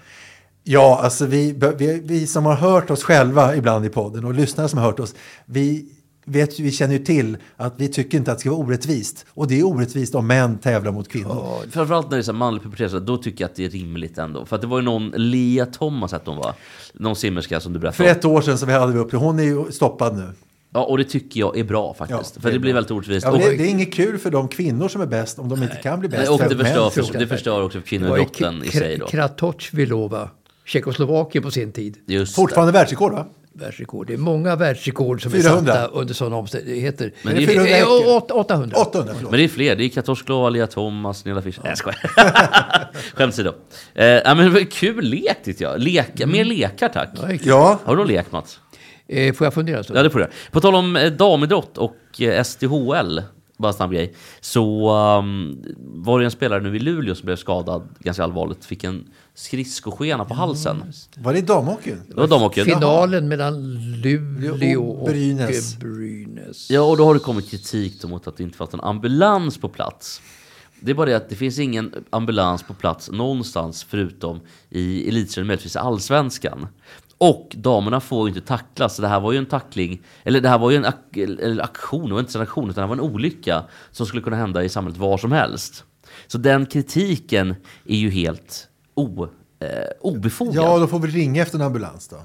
[0.64, 4.68] Ja, alltså vi, vi, vi som har hört oss själva ibland i podden och lyssnare
[4.68, 5.14] som har hört oss,
[5.44, 5.88] vi,
[6.26, 9.26] vet, vi känner ju till att vi tycker inte att det ska vara orättvist.
[9.30, 11.70] Och det är orättvist om män tävlar mot kvinnor.
[11.70, 14.18] Framförallt när det är så här manlig pubertet, då tycker jag att det är rimligt
[14.18, 14.46] ändå.
[14.46, 16.54] För att det var ju någon, Lea Thomas hette hon va?
[16.92, 18.16] Någon simmerska som du För berättade om.
[18.16, 19.16] ett år sedan så vi hade vi upp det.
[19.16, 20.32] Hon är ju stoppad nu.
[20.74, 22.42] Ja, och det tycker jag är bra faktiskt.
[22.42, 23.26] för det, blir väldigt orättvist.
[23.26, 25.48] Ja, och, men det, det är inget kul för de kvinnor som är bäst om
[25.48, 26.30] de inte kan bli bäst.
[26.30, 29.06] och för det förstör, för, det förstör också Det ju kvinnoidrotten i sig då.
[29.06, 30.30] Kratochvilova,
[30.64, 31.96] Tjeckoslovakien på sin tid.
[32.06, 33.26] Just Fortfarande världsrekord va?
[33.58, 34.06] Världsrekord.
[34.06, 35.72] Det är många världsrekord som 400.
[35.72, 37.12] är satta under sådana omständigheter.
[37.22, 38.76] Men det är- det är, 400 åt- 800.
[38.76, 39.30] 800, förlåt.
[39.30, 39.76] Men det är fler.
[39.76, 41.60] Det är Kartoshklov, Alia Thomas, Nilla Fischer.
[41.62, 41.98] Nej, jag skojar.
[43.14, 43.52] Skämt åsido.
[43.94, 45.80] Eh, ja, men kul lek tyckte jag.
[45.80, 47.08] Leka, Mer lekar tack.
[47.42, 48.58] Ja, Har du någon lek Mats?
[49.08, 49.98] Eh, får jag fundera en stund?
[49.98, 50.26] Ja, det får du.
[50.50, 53.22] På tal om eh, damidrott och eh, SDHL,
[53.56, 57.36] bara en snabb grej, så um, var det en spelare nu i Luleå som blev
[57.36, 59.04] skadad ganska allvarligt, fick en
[59.34, 60.92] skridskoskena på halsen.
[61.16, 62.02] var det damhockeyn?
[62.08, 62.64] Det var damhockeyn.
[62.64, 65.76] Finalen mellan Luleå Och Brynäs.
[65.76, 66.70] Brynäs.
[66.70, 69.68] Ja, och då har det kommit kritik mot att det inte fanns en ambulans på
[69.68, 70.22] plats.
[70.80, 74.40] Det är bara det att det finns ingen ambulans på plats någonstans förutom
[74.70, 76.66] i elitserien, möjligtvis i allsvenskan.
[77.18, 78.96] Och damerna får ju inte tacklas.
[78.96, 81.62] Så det här var ju en tackling, eller det här var ju en ak eller
[81.62, 84.64] aktion, det var inte en aktion, utan det var en olycka som skulle kunna hända
[84.64, 85.84] i samhället var som helst.
[86.26, 87.54] Så den kritiken
[87.84, 89.28] är ju helt o,
[89.60, 89.68] eh,
[90.00, 90.54] obefogad.
[90.54, 92.16] Ja, då får vi ringa efter en ambulans då.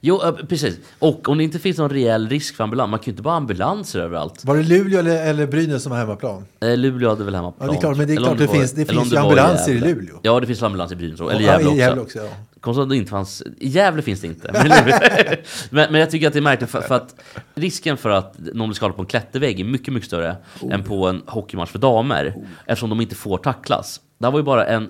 [0.00, 0.78] Jo, precis.
[0.98, 3.30] Och om det inte finns någon reell risk för ambulans, man kan ju inte bara
[3.30, 4.44] ha ambulanser överallt.
[4.44, 6.44] Var det Luleå eller, eller Brynäs som var hemmaplan?
[6.60, 7.66] Eh, Luleå hade väl hemmaplan.
[7.68, 9.72] Ja, det är klart, men det är klart det var- finns- det finns ju ambulanser
[9.72, 9.94] i Gävle.
[9.94, 10.18] Luleå.
[10.22, 11.34] Ja, det finns ambulans i Brynäs också.
[11.36, 11.78] Eller Gävle i också.
[11.78, 12.28] Gävle också, ja.
[12.60, 13.42] Konstigt att det inte fanns.
[13.58, 14.50] I Gävle finns det inte.
[14.52, 14.68] Men,
[15.70, 17.14] men, men jag tycker att det är märkligt för, för att
[17.54, 20.74] risken för att någon blir skadad på en klättervägg är mycket, mycket större Oh.
[20.74, 22.34] än på en hockeymatch för damer.
[22.66, 24.00] Eftersom de inte får tacklas.
[24.18, 24.88] Det här var ju bara en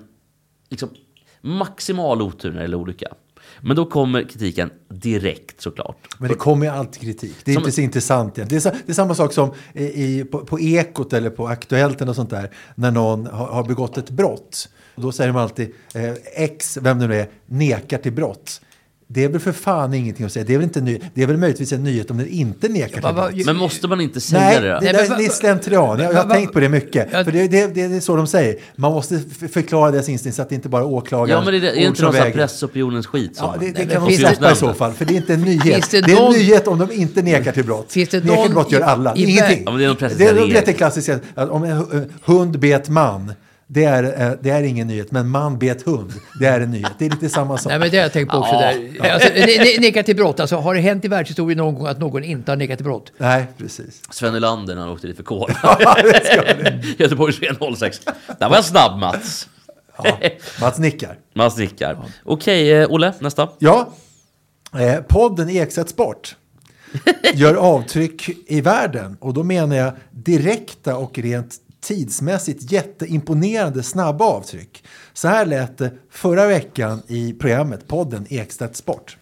[0.69, 0.89] liksom,
[1.41, 3.07] maximal otur när det gäller olycka.
[3.67, 5.97] Men då kommer kritiken direkt såklart.
[6.19, 7.35] Men det kommer ju alltid kritik.
[7.43, 8.47] Det är Som- inte så intressant igen.
[8.49, 12.13] Det är, det är samma sak som i, på, på Ekot eller på Aktuellt eller
[12.13, 12.51] sånt där.
[12.75, 14.69] När någon har, har begått ett brott.
[14.95, 18.61] Då säger de alltid eh, X, vem det nu är, nekar till brott.
[19.07, 20.45] Det är väl för fan ingenting att säga.
[20.45, 22.87] Det är väl, inte ny, det är väl möjligtvis en nyhet om den inte nekar
[23.01, 23.45] till brott.
[23.45, 24.79] Men måste man inte säga Nej, det det, då?
[24.79, 25.99] det, Nej, va- det är slentrian.
[25.99, 27.11] Jag, jag har tänkt på det mycket.
[27.11, 28.55] För det, det, det, det är så de säger.
[28.75, 29.19] Man måste
[29.51, 32.03] förklara deras instinkt så att det inte bara är åklagaren Ja, men det är, inte
[32.03, 32.31] någon väger.
[32.33, 33.31] pressopinionens skit?
[33.37, 35.33] Ja, det, det Nej, kan de släppa det- i så fall, för det är inte
[35.33, 35.91] en nyhet.
[35.91, 37.91] Det det, är en nyhet om de inte nekar till brott.
[37.91, 39.15] Finns det nekar till brott gör alla.
[39.15, 39.63] i Ingenting.
[39.65, 40.33] Ja, det är någon det, är,
[40.65, 43.33] det är klassiskt att om en hu- hund bet man,
[43.67, 45.11] det är, eh, det är ingen nyhet.
[45.11, 46.91] Men man bet hund, det är en nyhet.
[46.99, 47.69] Det är lite samma sak.
[47.69, 48.53] Nej, men det har jag tänkt på också.
[48.53, 48.59] Ja.
[48.59, 49.09] Där.
[49.13, 50.39] Alltså, ne- ne- neka till brott.
[50.39, 53.11] Alltså, har det hänt i världshistorien någon gång att någon inte har nekat till brott?
[53.17, 54.01] Nej, precis.
[54.09, 55.51] Sven Nylander när han åkte dit för kol.
[56.03, 56.83] det ska det.
[56.97, 57.39] Göteborgs
[57.79, 58.01] 06.
[58.39, 59.49] Där var jag snabb Mats.
[60.61, 61.17] Mats nickar.
[61.33, 61.97] Mats nickar.
[62.23, 63.49] Okej, eh, Olle, nästa.
[63.59, 63.93] Ja,
[64.79, 66.35] eh, podden Ekstedt Sport
[67.33, 69.17] gör avtryck i världen.
[69.19, 71.55] Och då menar jag direkta och rent
[71.85, 74.83] tidsmässigt jätteimponerande snabba avtryck.
[75.13, 79.17] Så här lät det förra veckan i programmet podden Ekstedt Sport.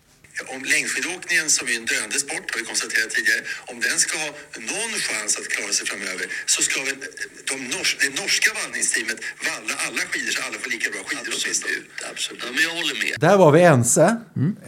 [0.56, 3.42] Om längdskidåkningen, som är en döende sport, har vi konstaterat tidigare,
[3.72, 4.32] om den ska ha
[4.72, 6.98] någon chans att klara sig framöver så ska väl
[7.52, 11.74] de nors det norska vallningsteamet valla alla skidor så alla får lika bra skidor åtminstone.
[12.12, 12.44] Absolut.
[12.46, 13.14] Ja, men jag håller med.
[13.26, 14.06] Där var vi ense,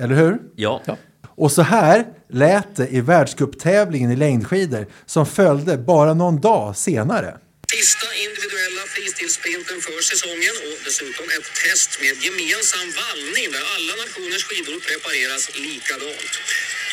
[0.01, 0.33] eller hur?
[0.55, 0.97] Ja.
[1.43, 7.37] Och så här lät det i världscuptävlingen i längdskidor som följde bara någon dag senare.
[7.74, 14.43] Sista individuella fristilsprinten för säsongen och dessutom ett test med gemensam vallning där alla nationers
[14.47, 16.32] skidor prepareras likadant.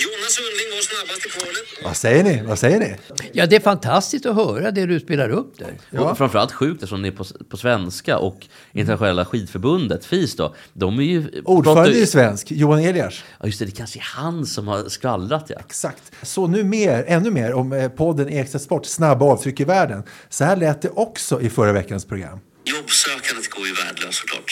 [0.05, 1.67] Jonas Sundling var snabbast i kvalet.
[1.85, 2.43] Vad säger ni?
[2.47, 2.97] Vad säger ni?
[3.33, 6.01] Ja, det är fantastiskt att höra det du spelar upp där.
[6.01, 10.99] Och framförallt sjukt eftersom det är på, på svenska och internationella skidförbundet, FIS då, de
[10.99, 11.19] är ju...
[11.45, 13.15] Ordförande pratar ju- är svensk, Johan Elias.
[13.41, 15.57] Ja just det, det kanske är han som har skvallrat ja.
[15.61, 16.03] Exakt.
[16.23, 20.03] Så nu mer, ännu mer om eh, podden Ekstedt Sport, snabba avtryck i världen.
[20.29, 22.39] Så här lät det också i förra veckans program.
[22.65, 24.51] Jobbsökandet går ju värdelöst såklart.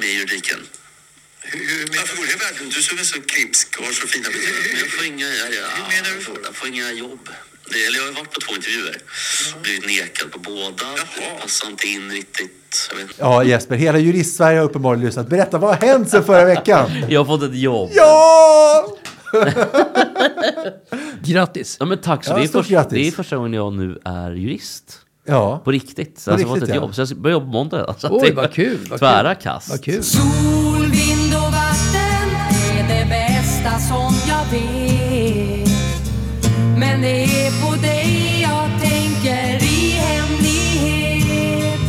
[0.00, 0.60] Med juridiken.
[1.40, 2.76] Hur, hur, Varför går det värdelöst?
[2.76, 4.78] Du som är så klipsk och har så fina betyg.
[4.82, 6.42] Jag får inga, jag, jag, hur menar du?
[6.48, 7.24] Jag får inga jobb.
[7.70, 8.96] Det, eller jag har varit på två intervjuer.
[9.62, 10.88] Blivit nekad på båda.
[11.40, 12.90] Passar inte in riktigt.
[12.98, 13.08] Jag.
[13.18, 15.28] Ja, Jesper, hela jurist-Sverige har uppenbarligen lyssnat.
[15.28, 16.90] Berätta, vad har hänt sen förra veckan?
[17.08, 17.90] Jag har fått ett jobb.
[17.94, 18.96] Ja!
[21.24, 21.76] Grattis!
[21.80, 22.92] Ja men tack, så Ja, det, är först, grattis.
[22.92, 25.00] det är första gången jag nu är jurist.
[25.26, 25.60] Ja.
[25.64, 26.18] På riktigt.
[26.18, 26.82] Så På alltså, jag har fått riktigt, ett ja.
[26.82, 26.94] jobb.
[26.94, 27.94] Så jag börjar jobba på måndag.
[27.98, 28.86] Så att Oj, det- vad kul!
[28.90, 29.42] Vad Tvära kul.
[29.42, 29.70] kast.
[29.70, 30.02] Vad kul.
[30.02, 32.28] Sol, vind och vatten
[32.78, 35.68] är det bästa som jag vet.
[36.78, 41.80] Men det är på dig jag tänker i hemlighet.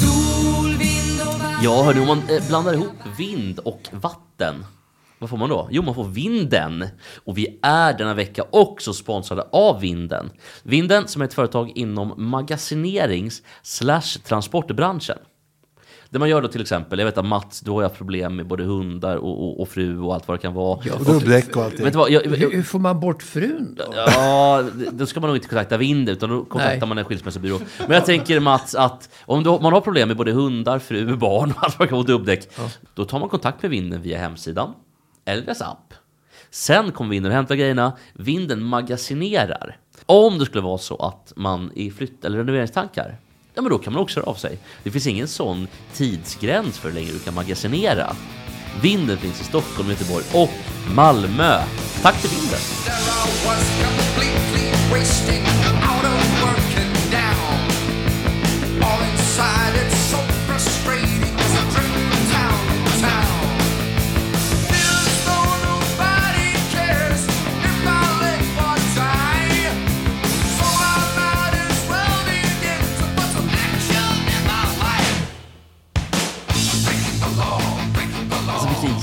[0.00, 1.58] Sol, vind och vatten.
[1.62, 4.64] Ja, hörni, om man eh, blandar ihop vind och vatten,
[5.20, 5.68] vad får man då?
[5.70, 6.84] Jo, man får vinden.
[7.24, 10.30] Och vi är denna vecka också sponsrade av Vinden.
[10.62, 15.18] Vinden som är ett företag inom magasinerings slash transportbranschen.
[16.10, 18.36] Det man gör då till exempel, jag vet att Mats, du har ju haft problem
[18.36, 20.78] med både hundar och, och, och fru och allt vad det kan vara.
[20.98, 21.84] Och dubbdäck och allting.
[21.84, 23.84] Vet du vad, jag, Hur, jag, hur får man bort frun då?
[23.96, 26.88] Ja, då ska man nog inte kontakta Vinden utan då kontaktar Nej.
[26.88, 27.58] man en skilsmässobyrå.
[27.78, 31.50] Men jag tänker Mats att om du, man har problem med både hundar, fru, barn
[31.50, 32.48] och allt vad det kan vara dubbdäck.
[32.94, 34.74] Då tar man kontakt med Vinden via hemsidan
[35.30, 35.94] Elvias app.
[36.50, 37.96] Sen kommer vinden och hämtar grejerna.
[38.12, 39.76] Vinden magasinerar.
[40.06, 43.16] Om det skulle vara så att man är i flytt eller renoveringstankar,
[43.54, 44.58] ja men då kan man också höra av sig.
[44.82, 48.16] Det finns ingen sån tidsgräns för hur länge du kan magasinera.
[48.82, 50.50] Vinden finns i Stockholm, Göteborg och
[50.94, 51.60] Malmö.
[52.02, 52.58] Tack till vinden!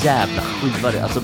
[0.07, 1.03] Jävla skiva det.
[1.03, 1.21] Alltså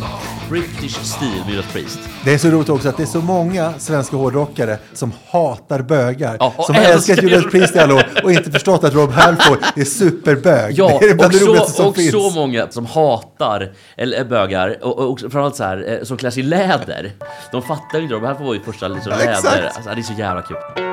[0.49, 1.99] British stil med Judas Priest.
[2.23, 6.37] Det är så roligt också att det är så många svenska hårdrockare som hatar bögar.
[6.39, 9.11] Ja, och som älskar älskat Judas Priest i alla år och inte förstått att Rob
[9.11, 10.73] Halford är superbög.
[10.77, 12.11] Ja, det är bland och, det roligaste så, som och finns.
[12.11, 16.17] så många som hatar eller är bögar och, och också framförallt så här, eh, som
[16.17, 17.11] klär sig i läder.
[17.51, 19.31] De fattar ju inte, det här var ju första liksom, läder.
[19.31, 19.75] exakt.
[19.75, 20.92] Alltså, det är så jävla kul.